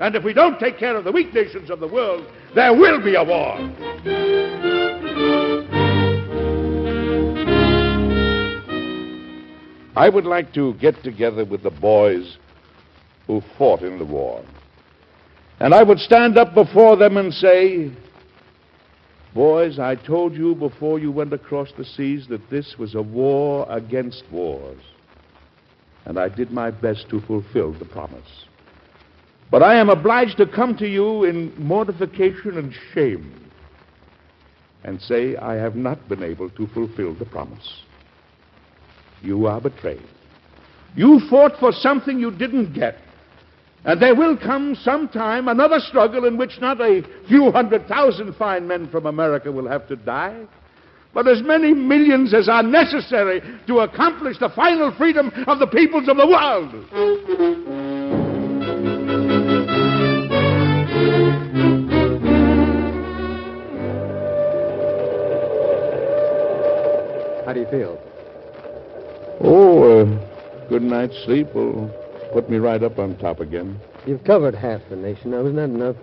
And 0.00 0.14
if 0.14 0.22
we 0.22 0.34
don't 0.34 0.60
take 0.60 0.78
care 0.78 0.96
of 0.96 1.04
the 1.04 1.12
weak 1.12 1.32
nations 1.32 1.70
of 1.70 1.80
the 1.80 1.88
world, 1.88 2.26
there 2.54 2.74
will 2.74 3.02
be 3.02 3.14
a 3.14 3.24
war. 3.24 4.71
I 9.94 10.08
would 10.08 10.24
like 10.24 10.54
to 10.54 10.74
get 10.74 11.02
together 11.02 11.44
with 11.44 11.62
the 11.62 11.70
boys 11.70 12.38
who 13.26 13.42
fought 13.58 13.82
in 13.82 13.98
the 13.98 14.04
war. 14.04 14.42
And 15.60 15.74
I 15.74 15.82
would 15.82 15.98
stand 15.98 16.38
up 16.38 16.54
before 16.54 16.96
them 16.96 17.16
and 17.16 17.32
say, 17.32 17.92
Boys, 19.34 19.78
I 19.78 19.94
told 19.94 20.34
you 20.34 20.54
before 20.54 20.98
you 20.98 21.10
went 21.10 21.32
across 21.32 21.72
the 21.72 21.84
seas 21.84 22.26
that 22.28 22.50
this 22.50 22.76
was 22.78 22.94
a 22.94 23.00
war 23.02 23.66
against 23.70 24.24
wars. 24.30 24.82
And 26.04 26.18
I 26.18 26.28
did 26.28 26.50
my 26.50 26.70
best 26.70 27.08
to 27.10 27.20
fulfill 27.22 27.72
the 27.72 27.84
promise. 27.84 28.46
But 29.50 29.62
I 29.62 29.76
am 29.76 29.88
obliged 29.88 30.36
to 30.38 30.46
come 30.46 30.76
to 30.78 30.88
you 30.88 31.24
in 31.24 31.54
mortification 31.56 32.58
and 32.58 32.74
shame 32.92 33.50
and 34.84 35.00
say 35.00 35.36
I 35.36 35.54
have 35.54 35.76
not 35.76 36.08
been 36.08 36.22
able 36.22 36.50
to 36.50 36.66
fulfill 36.68 37.14
the 37.14 37.26
promise. 37.26 37.82
You 39.22 39.46
are 39.46 39.60
betrayed. 39.60 40.02
You 40.94 41.20
fought 41.30 41.52
for 41.58 41.72
something 41.72 42.18
you 42.18 42.30
didn't 42.30 42.74
get. 42.74 42.96
And 43.84 44.00
there 44.00 44.14
will 44.14 44.36
come 44.36 44.76
some 44.76 45.08
time 45.08 45.48
another 45.48 45.80
struggle 45.80 46.24
in 46.24 46.36
which 46.36 46.60
not 46.60 46.80
a 46.80 47.02
few 47.28 47.50
hundred 47.50 47.88
thousand 47.88 48.34
fine 48.34 48.68
men 48.68 48.88
from 48.88 49.06
America 49.06 49.50
will 49.50 49.68
have 49.68 49.88
to 49.88 49.96
die, 49.96 50.44
but 51.12 51.26
as 51.26 51.42
many 51.42 51.72
millions 51.74 52.32
as 52.32 52.48
are 52.48 52.62
necessary 52.62 53.42
to 53.66 53.80
accomplish 53.80 54.38
the 54.38 54.50
final 54.50 54.94
freedom 54.96 55.32
of 55.46 55.58
the 55.58 55.66
peoples 55.66 56.08
of 56.08 56.16
the 56.16 56.26
world. 56.26 56.72
How 67.44 67.52
do 67.52 67.60
you 67.60 67.66
feel? 67.66 68.11
Oh, 69.44 70.02
uh, 70.02 70.68
good 70.68 70.82
night's 70.82 71.16
sleep 71.24 71.52
will 71.54 71.90
put 72.32 72.48
me 72.48 72.58
right 72.58 72.82
up 72.82 72.98
on 72.98 73.16
top 73.18 73.40
again. 73.40 73.78
You've 74.06 74.24
covered 74.24 74.54
half 74.54 74.80
the 74.88 74.96
nation. 74.96 75.32
Now, 75.32 75.40
isn't 75.40 75.56
that 75.56 75.64
enough? 75.64 75.96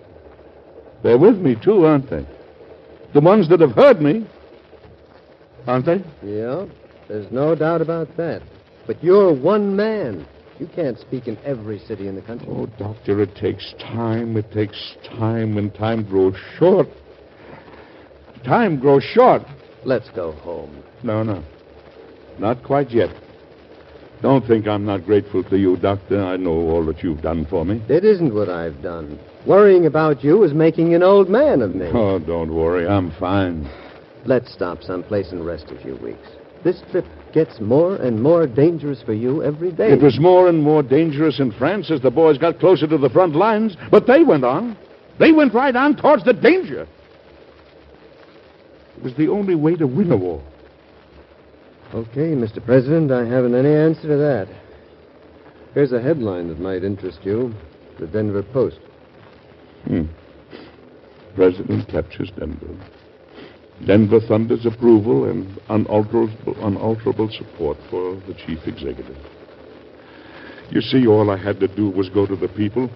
They're 1.04 1.17
with 1.17 1.38
me, 1.38 1.56
too, 1.56 1.86
aren't 1.86 2.10
they? 2.10 2.25
The 3.13 3.21
ones 3.21 3.49
that 3.49 3.62
have 3.62 3.71
heard 3.71 4.02
me. 4.02 4.28
Aren't 5.67 5.86
they? 5.86 6.04
Yeah, 6.23 6.65
there's 7.08 7.32
no 7.32 7.56
doubt 7.56 7.82
about 7.82 8.15
that. 8.17 8.41
But 8.86 9.04
you're 9.04 9.34
one 9.34 9.75
man. 9.75 10.28
You 10.60 10.67
can't 10.67 10.99
speak 10.99 11.28
in 11.28 11.38
every 11.45 11.80
city 11.80 12.08
in 12.08 12.15
the 12.15 12.21
country. 12.21 12.47
Oh, 12.52 12.65
Doctor, 12.78 13.21
it 13.21 13.36
takes 13.36 13.73
time. 13.80 14.36
It 14.36 14.52
takes 14.52 14.95
time, 15.06 15.58
and 15.58 15.73
time 15.73 16.04
grows 16.04 16.36
short. 16.58 16.88
Time 18.43 18.80
grows 18.80 19.04
short. 19.04 19.43
Let's 19.86 20.10
go 20.10 20.34
home. 20.34 20.84
No, 21.04 21.23
no. 21.23 21.43
Not 22.38 22.63
quite 22.63 22.91
yet. 22.91 23.10
Don't 24.21 24.45
think 24.45 24.67
I'm 24.67 24.86
not 24.86 25.05
grateful 25.05 25.43
to 25.45 25.58
you, 25.58 25.77
Doctor. 25.77 26.21
I 26.21 26.36
know 26.36 26.51
all 26.51 26.86
that 26.86 27.01
you've 27.01 27.21
done 27.21 27.45
for 27.45 27.63
me. 27.63 27.82
It 27.88 28.03
isn't 28.03 28.34
what 28.34 28.49
I've 28.49 28.82
done. 28.82 29.17
Worrying 29.45 29.86
about 29.86 30.23
you 30.23 30.43
is 30.43 30.53
making 30.53 30.93
an 30.93 31.03
old 31.03 31.29
man 31.29 31.62
of 31.62 31.73
me. 31.73 31.88
Oh, 31.93 32.19
don't 32.19 32.53
worry. 32.53 32.86
I'm 32.86 33.12
fine. 33.12 33.69
Let's 34.25 34.51
stop 34.51 34.84
someplace 34.84 35.32
and 35.32 35.45
rest 35.45 35.71
a 35.71 35.82
few 35.82 35.95
weeks. 35.97 36.27
This 36.65 36.82
trip 36.91 37.05
gets 37.34 37.62
more 37.62 37.95
and 37.95 38.21
more 38.21 38.45
dangerous 38.45 39.01
for 39.01 39.13
you 39.13 39.41
every 39.41 39.71
day. 39.71 39.91
It 39.93 40.01
was 40.01 40.19
more 40.19 40.49
and 40.49 40.62
more 40.62 40.84
dangerous 40.84 41.39
in 41.39 41.53
France 41.53 41.89
as 41.89 42.01
the 42.01 42.12
boys 42.12 42.38
got 42.38 42.60
closer 42.60 42.88
to 42.88 42.97
the 42.97 43.10
front 43.10 43.36
lines, 43.36 43.77
but 43.89 44.08
they 44.08 44.23
went 44.23 44.43
on. 44.43 44.75
They 45.19 45.32
went 45.32 45.53
right 45.53 45.75
on 45.75 45.95
towards 45.95 46.25
the 46.25 46.34
danger. 46.34 46.86
It 48.97 49.03
was 49.03 49.15
the 49.15 49.29
only 49.29 49.55
way 49.55 49.77
to 49.77 49.88
win 49.88 50.12
a 50.12 50.17
war. 50.17 50.43
Okay, 51.93 52.36
Mr. 52.36 52.63
President, 52.63 53.12
I 53.12 53.25
haven't 53.25 53.56
any 53.56 53.73
answer 53.73 54.04
to 54.04 54.17
that. 54.17 54.47
Here's 55.73 55.91
a 55.91 55.99
headline 55.99 56.47
that 56.49 56.60
might 56.60 56.84
interest 56.84 57.19
you 57.23 57.52
the 57.99 58.06
Denver 58.06 58.43
Post. 58.43 58.78
Hmm. 59.86 60.04
President 61.36 61.89
captures 61.89 62.32
Denver. 62.38 62.78
Denver 63.88 64.19
thunders 64.28 64.67
approval 64.67 65.30
and 65.32 65.60
unalterable, 65.69 66.56
unalterable 66.63 67.30
support 67.32 67.78
for 67.89 68.15
the 68.28 68.36
chief 68.45 68.60
executive. 68.67 69.17
You 70.69 70.82
see, 70.82 71.08
all 71.08 71.32
I 71.32 71.38
had 71.38 71.60
to 71.62 71.67
do 71.75 71.89
was 71.89 72.10
go 72.10 72.28
to 72.28 72.36
the 72.36 72.49
people. 72.49 72.89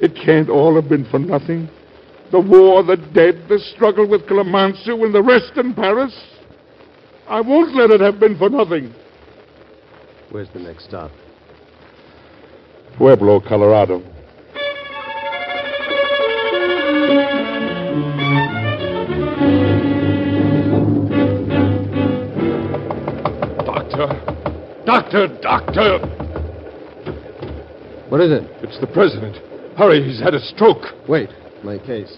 It 0.00 0.16
can't 0.24 0.48
all 0.48 0.74
have 0.74 0.88
been 0.88 1.04
for 1.08 1.20
nothing. 1.20 1.68
The 2.32 2.40
war, 2.40 2.82
the 2.82 2.96
dead, 2.96 3.46
the 3.48 3.60
struggle 3.74 4.08
with 4.08 4.26
Clemenceau, 4.26 5.04
and 5.04 5.14
the 5.14 5.22
rest 5.22 5.52
in 5.56 5.72
Paris. 5.72 6.12
I 7.26 7.40
won't 7.40 7.74
let 7.74 7.90
it 7.90 8.00
have 8.00 8.20
been 8.20 8.36
for 8.36 8.50
nothing. 8.50 8.94
Where's 10.30 10.48
the 10.50 10.60
next 10.60 10.84
stop? 10.84 11.10
Pueblo, 12.96 13.40
Colorado. 13.40 14.02
Doctor! 23.64 24.08
Doctor! 24.84 25.28
Doctor! 25.40 25.98
What 28.08 28.20
is 28.20 28.30
it? 28.30 28.44
It's 28.62 28.78
the 28.80 28.86
president. 28.86 29.36
Hurry, 29.76 30.04
he's 30.04 30.20
had 30.20 30.34
a 30.34 30.40
stroke. 30.40 30.84
Wait, 31.08 31.30
my 31.64 31.78
case. 31.78 32.14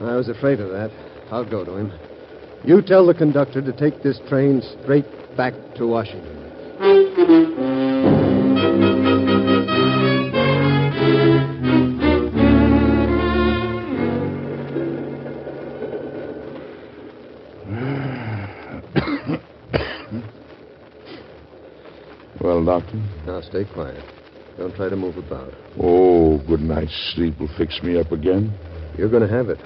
I 0.00 0.14
was 0.14 0.28
afraid 0.28 0.60
of 0.60 0.70
that. 0.70 0.92
I'll 1.32 1.48
go 1.48 1.64
to 1.64 1.76
him. 1.76 2.07
You 2.64 2.82
tell 2.82 3.06
the 3.06 3.14
conductor 3.14 3.62
to 3.62 3.72
take 3.72 4.02
this 4.02 4.20
train 4.28 4.62
straight 4.82 5.06
back 5.36 5.54
to 5.76 5.86
Washington. 5.86 6.34
Well, 22.40 22.64
Doctor? 22.64 22.96
Now, 23.26 23.40
stay 23.42 23.64
quiet. 23.74 24.02
Don't 24.56 24.74
try 24.74 24.88
to 24.88 24.96
move 24.96 25.18
about. 25.18 25.52
Oh, 25.78 26.38
good 26.46 26.60
night's 26.60 27.12
sleep 27.14 27.38
will 27.38 27.50
fix 27.58 27.82
me 27.82 27.98
up 27.98 28.12
again. 28.12 28.56
You're 28.96 29.10
going 29.10 29.26
to 29.26 29.28
have 29.28 29.48
it. 29.48 29.58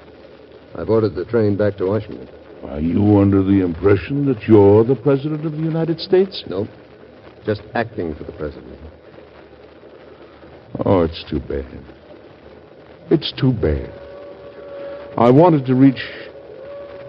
I've 0.75 0.89
ordered 0.89 1.15
the 1.15 1.27
train 1.27 1.57
back 1.57 1.77
to 1.77 1.87
Washington. 1.87 2.29
Are 2.69 2.81
you 2.81 3.19
under 3.19 3.43
the 3.43 3.65
impression 3.65 4.25
that 4.27 4.43
you're 4.45 4.85
the 4.85 4.95
President 4.95 5.45
of 5.45 5.53
the 5.53 5.59
United 5.59 5.99
States? 5.99 6.45
No. 6.47 6.69
Just 7.45 7.63
acting 7.75 8.15
for 8.15 8.25
the 8.25 8.33
President. 8.33 8.79
Oh, 10.85 11.03
it's 11.03 11.25
too 11.29 11.41
bad. 11.41 11.67
It's 13.11 13.33
too 13.39 13.53
bad. 13.53 13.93
I 15.19 15.31
wanted 15.31 15.67
to 15.67 15.75
reach 15.75 16.03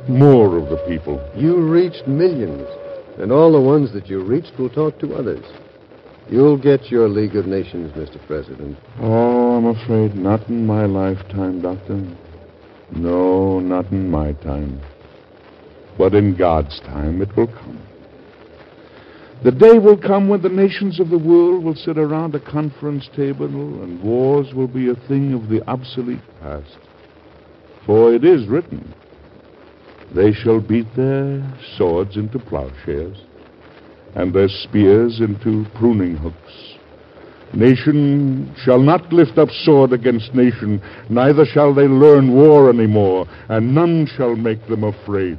more 0.09 0.57
of 0.57 0.69
the 0.69 0.83
people. 0.87 1.21
You 1.35 1.61
reached 1.69 2.07
millions, 2.07 2.67
and 3.19 3.31
all 3.31 3.51
the 3.51 3.61
ones 3.61 3.93
that 3.93 4.07
you 4.07 4.23
reached 4.23 4.57
will 4.57 4.69
talk 4.69 4.99
to 4.99 5.13
others. 5.13 5.45
You'll 6.29 6.57
get 6.57 6.89
your 6.89 7.07
League 7.07 7.35
of 7.35 7.45
Nations, 7.45 7.91
Mr. 7.93 8.19
President. 8.27 8.77
Oh, 8.99 9.57
I'm 9.57 9.67
afraid 9.67 10.15
not 10.15 10.47
in 10.49 10.65
my 10.65 10.85
lifetime, 10.85 11.61
Doctor. 11.61 12.01
No, 12.91 13.59
not 13.59 13.91
in 13.91 14.09
my 14.09 14.33
time. 14.33 14.81
But 15.97 16.13
in 16.13 16.35
God's 16.35 16.79
time 16.81 17.21
it 17.21 17.35
will 17.35 17.47
come. 17.47 17.79
The 19.43 19.51
day 19.51 19.77
will 19.77 19.97
come 19.97 20.29
when 20.29 20.41
the 20.41 20.49
nations 20.49 20.99
of 20.99 21.09
the 21.09 21.17
world 21.17 21.63
will 21.63 21.75
sit 21.75 21.97
around 21.97 22.33
a 22.33 22.39
conference 22.39 23.09
table 23.15 23.45
and 23.45 24.01
wars 24.01 24.53
will 24.53 24.69
be 24.69 24.89
a 24.89 24.95
thing 25.07 25.33
of 25.33 25.49
the 25.49 25.61
obsolete 25.67 26.21
past. 26.41 26.77
For 27.85 28.13
it 28.13 28.23
is 28.23 28.47
written, 28.47 28.93
they 30.15 30.31
shall 30.31 30.61
beat 30.61 30.87
their 30.95 31.43
swords 31.75 32.15
into 32.15 32.39
plowshares 32.39 33.17
and 34.15 34.33
their 34.33 34.47
spears 34.47 35.19
into 35.19 35.65
pruning 35.75 36.15
hooks. 36.15 36.77
Nation 37.53 38.53
shall 38.63 38.79
not 38.79 39.11
lift 39.11 39.37
up 39.37 39.49
sword 39.49 39.91
against 39.91 40.33
nation, 40.33 40.81
neither 41.09 41.45
shall 41.45 41.73
they 41.73 41.87
learn 41.87 42.33
war 42.33 42.69
any 42.69 42.87
more, 42.87 43.27
and 43.49 43.75
none 43.75 44.07
shall 44.07 44.35
make 44.35 44.65
them 44.67 44.83
afraid. 44.83 45.37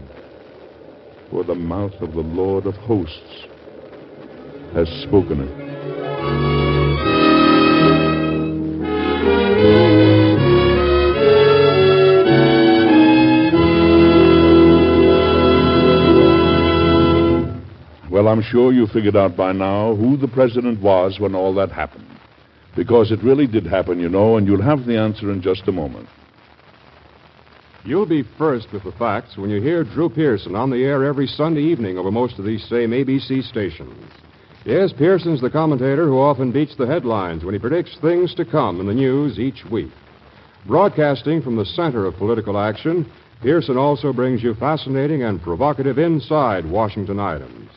For 1.30 1.42
the 1.42 1.54
mouth 1.54 1.94
of 2.00 2.12
the 2.12 2.20
Lord 2.20 2.66
of 2.66 2.74
hosts 2.76 3.46
has 4.74 4.88
spoken 5.02 5.40
it. 5.40 5.64
Well, 18.10 18.28
I'm 18.28 18.42
sure 18.42 18.72
you 18.72 18.86
figured 18.86 19.16
out 19.16 19.36
by 19.36 19.52
now 19.52 19.96
who 19.96 20.16
the 20.16 20.28
president 20.28 20.80
was 20.80 21.18
when 21.18 21.34
all 21.34 21.52
that 21.54 21.72
happened. 21.72 22.06
Because 22.76 23.10
it 23.10 23.22
really 23.22 23.46
did 23.46 23.66
happen, 23.66 23.98
you 23.98 24.08
know, 24.08 24.36
and 24.36 24.46
you'll 24.46 24.62
have 24.62 24.86
the 24.86 24.96
answer 24.98 25.32
in 25.32 25.42
just 25.42 25.66
a 25.66 25.72
moment. 25.72 26.08
You'll 27.86 28.06
be 28.06 28.24
first 28.38 28.72
with 28.72 28.82
the 28.84 28.92
facts 28.92 29.36
when 29.36 29.50
you 29.50 29.60
hear 29.60 29.84
Drew 29.84 30.08
Pearson 30.08 30.56
on 30.56 30.70
the 30.70 30.82
air 30.82 31.04
every 31.04 31.26
Sunday 31.26 31.60
evening 31.60 31.98
over 31.98 32.10
most 32.10 32.38
of 32.38 32.46
these 32.46 32.66
same 32.66 32.92
ABC 32.92 33.42
stations. 33.44 34.10
Yes, 34.64 34.90
Pearson's 34.96 35.42
the 35.42 35.50
commentator 35.50 36.06
who 36.06 36.18
often 36.18 36.50
beats 36.50 36.74
the 36.76 36.86
headlines 36.86 37.44
when 37.44 37.52
he 37.52 37.60
predicts 37.60 37.98
things 38.00 38.34
to 38.36 38.46
come 38.46 38.80
in 38.80 38.86
the 38.86 38.94
news 38.94 39.38
each 39.38 39.66
week. 39.70 39.92
Broadcasting 40.66 41.42
from 41.42 41.56
the 41.56 41.66
center 41.66 42.06
of 42.06 42.16
political 42.16 42.58
action, 42.58 43.04
Pearson 43.42 43.76
also 43.76 44.14
brings 44.14 44.42
you 44.42 44.54
fascinating 44.54 45.22
and 45.22 45.42
provocative 45.42 45.98
inside 45.98 46.64
Washington 46.64 47.20
items. 47.20 47.68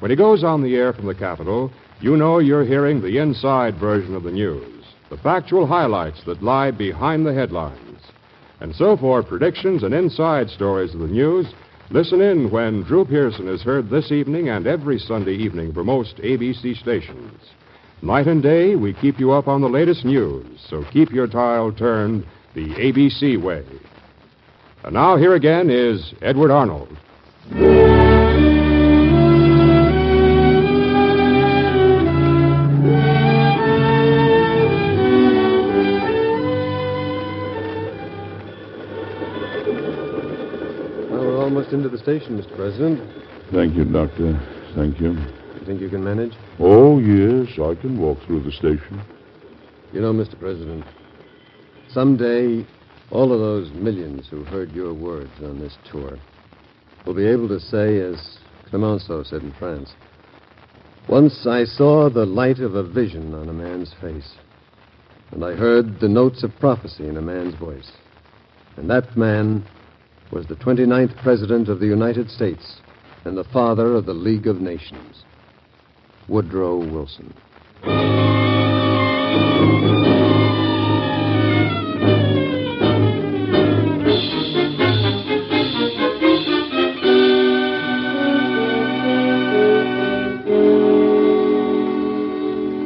When 0.00 0.10
he 0.10 0.16
goes 0.16 0.44
on 0.44 0.62
the 0.62 0.76
air 0.76 0.92
from 0.92 1.06
the 1.06 1.14
Capitol, 1.14 1.72
you 2.00 2.18
know 2.18 2.38
you're 2.38 2.66
hearing 2.66 3.00
the 3.00 3.16
inside 3.16 3.76
version 3.76 4.14
of 4.14 4.24
the 4.24 4.30
news, 4.30 4.84
the 5.08 5.16
factual 5.16 5.66
highlights 5.66 6.22
that 6.24 6.42
lie 6.42 6.70
behind 6.70 7.24
the 7.24 7.32
headlines. 7.32 7.83
And 8.64 8.74
so 8.74 8.96
for 8.96 9.22
predictions 9.22 9.82
and 9.82 9.92
inside 9.92 10.48
stories 10.48 10.94
of 10.94 11.00
the 11.00 11.06
news, 11.06 11.52
listen 11.90 12.22
in 12.22 12.50
when 12.50 12.82
Drew 12.84 13.04
Pearson 13.04 13.46
is 13.46 13.60
heard 13.60 13.90
this 13.90 14.10
evening 14.10 14.48
and 14.48 14.66
every 14.66 14.98
Sunday 14.98 15.34
evening 15.34 15.74
for 15.74 15.84
most 15.84 16.16
ABC 16.16 16.74
stations. 16.80 17.38
Night 18.00 18.26
and 18.26 18.42
day, 18.42 18.74
we 18.74 18.94
keep 18.94 19.20
you 19.20 19.32
up 19.32 19.48
on 19.48 19.60
the 19.60 19.68
latest 19.68 20.06
news, 20.06 20.46
so 20.70 20.82
keep 20.94 21.10
your 21.10 21.26
dial 21.26 21.72
turned 21.72 22.26
the 22.54 22.68
ABC 22.68 23.38
way. 23.38 23.66
And 24.82 24.94
now, 24.94 25.18
here 25.18 25.34
again 25.34 25.68
is 25.68 26.14
Edward 26.22 26.50
Arnold. 26.50 26.88
Station, 42.04 42.38
Mr. 42.38 42.54
President. 42.54 43.00
Thank 43.50 43.74
you, 43.76 43.84
Doctor. 43.86 44.38
Thank 44.74 45.00
you. 45.00 45.12
You 45.12 45.64
think 45.64 45.80
you 45.80 45.88
can 45.88 46.04
manage? 46.04 46.34
Oh, 46.58 46.98
yes, 46.98 47.48
I 47.54 47.80
can 47.80 47.98
walk 47.98 48.18
through 48.26 48.42
the 48.42 48.52
station. 48.52 49.02
You 49.90 50.02
know, 50.02 50.12
Mr. 50.12 50.38
President, 50.38 50.84
someday 51.88 52.66
all 53.10 53.32
of 53.32 53.40
those 53.40 53.72
millions 53.72 54.28
who 54.28 54.44
heard 54.44 54.72
your 54.72 54.92
words 54.92 55.30
on 55.42 55.58
this 55.58 55.78
tour 55.90 56.18
will 57.06 57.14
be 57.14 57.26
able 57.26 57.48
to 57.48 57.58
say, 57.58 58.00
as 58.00 58.36
Clemenceau 58.68 59.22
said 59.22 59.40
in 59.40 59.54
France, 59.58 59.94
Once 61.08 61.46
I 61.46 61.64
saw 61.64 62.10
the 62.10 62.26
light 62.26 62.58
of 62.58 62.74
a 62.74 62.82
vision 62.82 63.32
on 63.32 63.48
a 63.48 63.54
man's 63.54 63.94
face, 64.02 64.34
and 65.30 65.42
I 65.42 65.54
heard 65.54 66.00
the 66.00 66.08
notes 66.08 66.42
of 66.42 66.52
prophecy 66.60 67.08
in 67.08 67.16
a 67.16 67.22
man's 67.22 67.54
voice. 67.54 67.92
And 68.76 68.90
that 68.90 69.16
man 69.16 69.64
was 70.34 70.46
the 70.48 70.56
29th 70.56 71.16
President 71.22 71.68
of 71.68 71.78
the 71.78 71.86
United 71.86 72.28
States 72.28 72.80
and 73.24 73.36
the 73.36 73.44
father 73.44 73.94
of 73.94 74.04
the 74.04 74.12
League 74.12 74.48
of 74.48 74.60
Nations, 74.60 75.22
Woodrow 76.28 76.78
Wilson. 76.78 77.32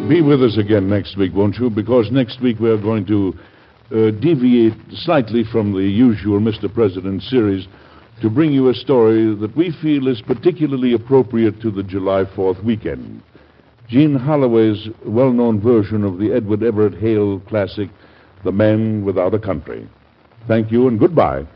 Be 0.06 0.20
with 0.20 0.42
us 0.42 0.58
again 0.58 0.90
next 0.90 1.16
week, 1.16 1.32
won't 1.32 1.56
you? 1.56 1.70
Because 1.70 2.10
next 2.10 2.42
week 2.42 2.58
we're 2.60 2.76
going 2.76 3.06
to 3.06 3.32
uh, 3.90 4.10
deviate 4.10 4.74
slightly 4.92 5.44
from 5.50 5.72
the 5.72 5.82
usual 5.84 6.40
Mr. 6.40 6.72
President 6.72 7.22
series 7.22 7.66
to 8.20 8.28
bring 8.28 8.52
you 8.52 8.68
a 8.68 8.74
story 8.74 9.34
that 9.36 9.56
we 9.56 9.72
feel 9.80 10.08
is 10.08 10.20
particularly 10.20 10.92
appropriate 10.92 11.60
to 11.62 11.70
the 11.70 11.82
July 11.82 12.24
4th 12.24 12.62
weekend. 12.64 13.22
Gene 13.88 14.14
Holloway's 14.14 14.88
well 15.06 15.32
known 15.32 15.60
version 15.60 16.04
of 16.04 16.18
the 16.18 16.32
Edward 16.32 16.62
Everett 16.62 17.00
Hale 17.00 17.40
classic, 17.40 17.88
The 18.44 18.52
Man 18.52 19.04
Without 19.04 19.34
a 19.34 19.38
Country. 19.38 19.88
Thank 20.46 20.70
you 20.70 20.88
and 20.88 20.98
goodbye. 20.98 21.46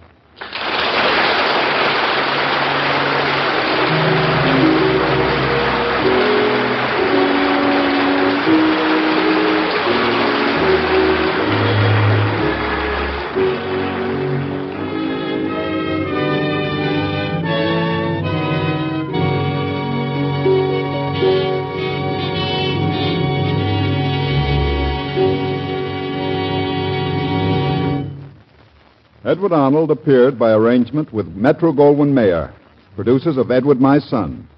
Arnold 29.63 29.93
appeared 29.93 30.41
by 30.41 30.51
arrangement 30.51 31.13
with 31.13 31.37
Metro 31.37 31.73
Goldwyn 31.73 32.13
Mayer, 32.13 32.53
producers 32.97 33.37
of 33.37 33.53
Edward 33.53 33.81
My 33.81 34.01
Son, 34.01 34.49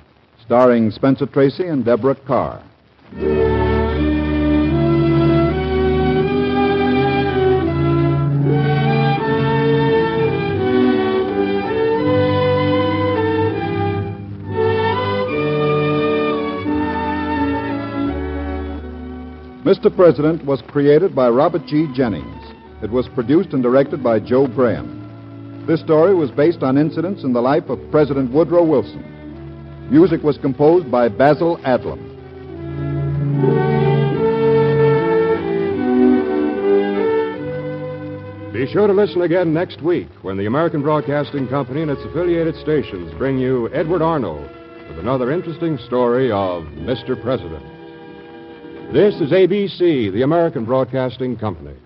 starring 0.42 0.90
Spencer 0.90 1.26
Tracy 1.26 1.66
and 1.66 1.84
Deborah 1.84 2.14
Kerr. 2.14 2.62
Mr. 19.66 19.94
President 19.94 20.42
was 20.46 20.62
created 20.68 21.14
by 21.14 21.28
Robert 21.28 21.66
G. 21.66 21.88
Jennings. 21.94 22.33
It 22.84 22.90
was 22.90 23.08
produced 23.08 23.54
and 23.54 23.62
directed 23.62 24.02
by 24.04 24.20
Joe 24.20 24.46
Graham. 24.46 25.64
This 25.66 25.80
story 25.80 26.14
was 26.14 26.30
based 26.30 26.62
on 26.62 26.76
incidents 26.76 27.24
in 27.24 27.32
the 27.32 27.40
life 27.40 27.70
of 27.70 27.80
President 27.90 28.30
Woodrow 28.30 28.62
Wilson. 28.62 29.88
Music 29.90 30.22
was 30.22 30.36
composed 30.36 30.90
by 30.90 31.08
Basil 31.08 31.56
Adlam. 31.64 32.12
Be 38.52 38.70
sure 38.70 38.86
to 38.86 38.92
listen 38.92 39.22
again 39.22 39.54
next 39.54 39.80
week 39.80 40.08
when 40.20 40.36
the 40.36 40.44
American 40.44 40.82
Broadcasting 40.82 41.48
Company 41.48 41.80
and 41.80 41.90
its 41.90 42.02
affiliated 42.04 42.54
stations 42.56 43.14
bring 43.16 43.38
you 43.38 43.72
Edward 43.72 44.02
Arnold 44.02 44.46
with 44.90 44.98
another 44.98 45.32
interesting 45.32 45.78
story 45.78 46.30
of 46.30 46.64
Mr. 46.64 47.18
President. 47.22 47.64
This 48.92 49.14
is 49.22 49.32
ABC, 49.32 50.12
the 50.12 50.20
American 50.20 50.66
Broadcasting 50.66 51.38
Company. 51.38 51.76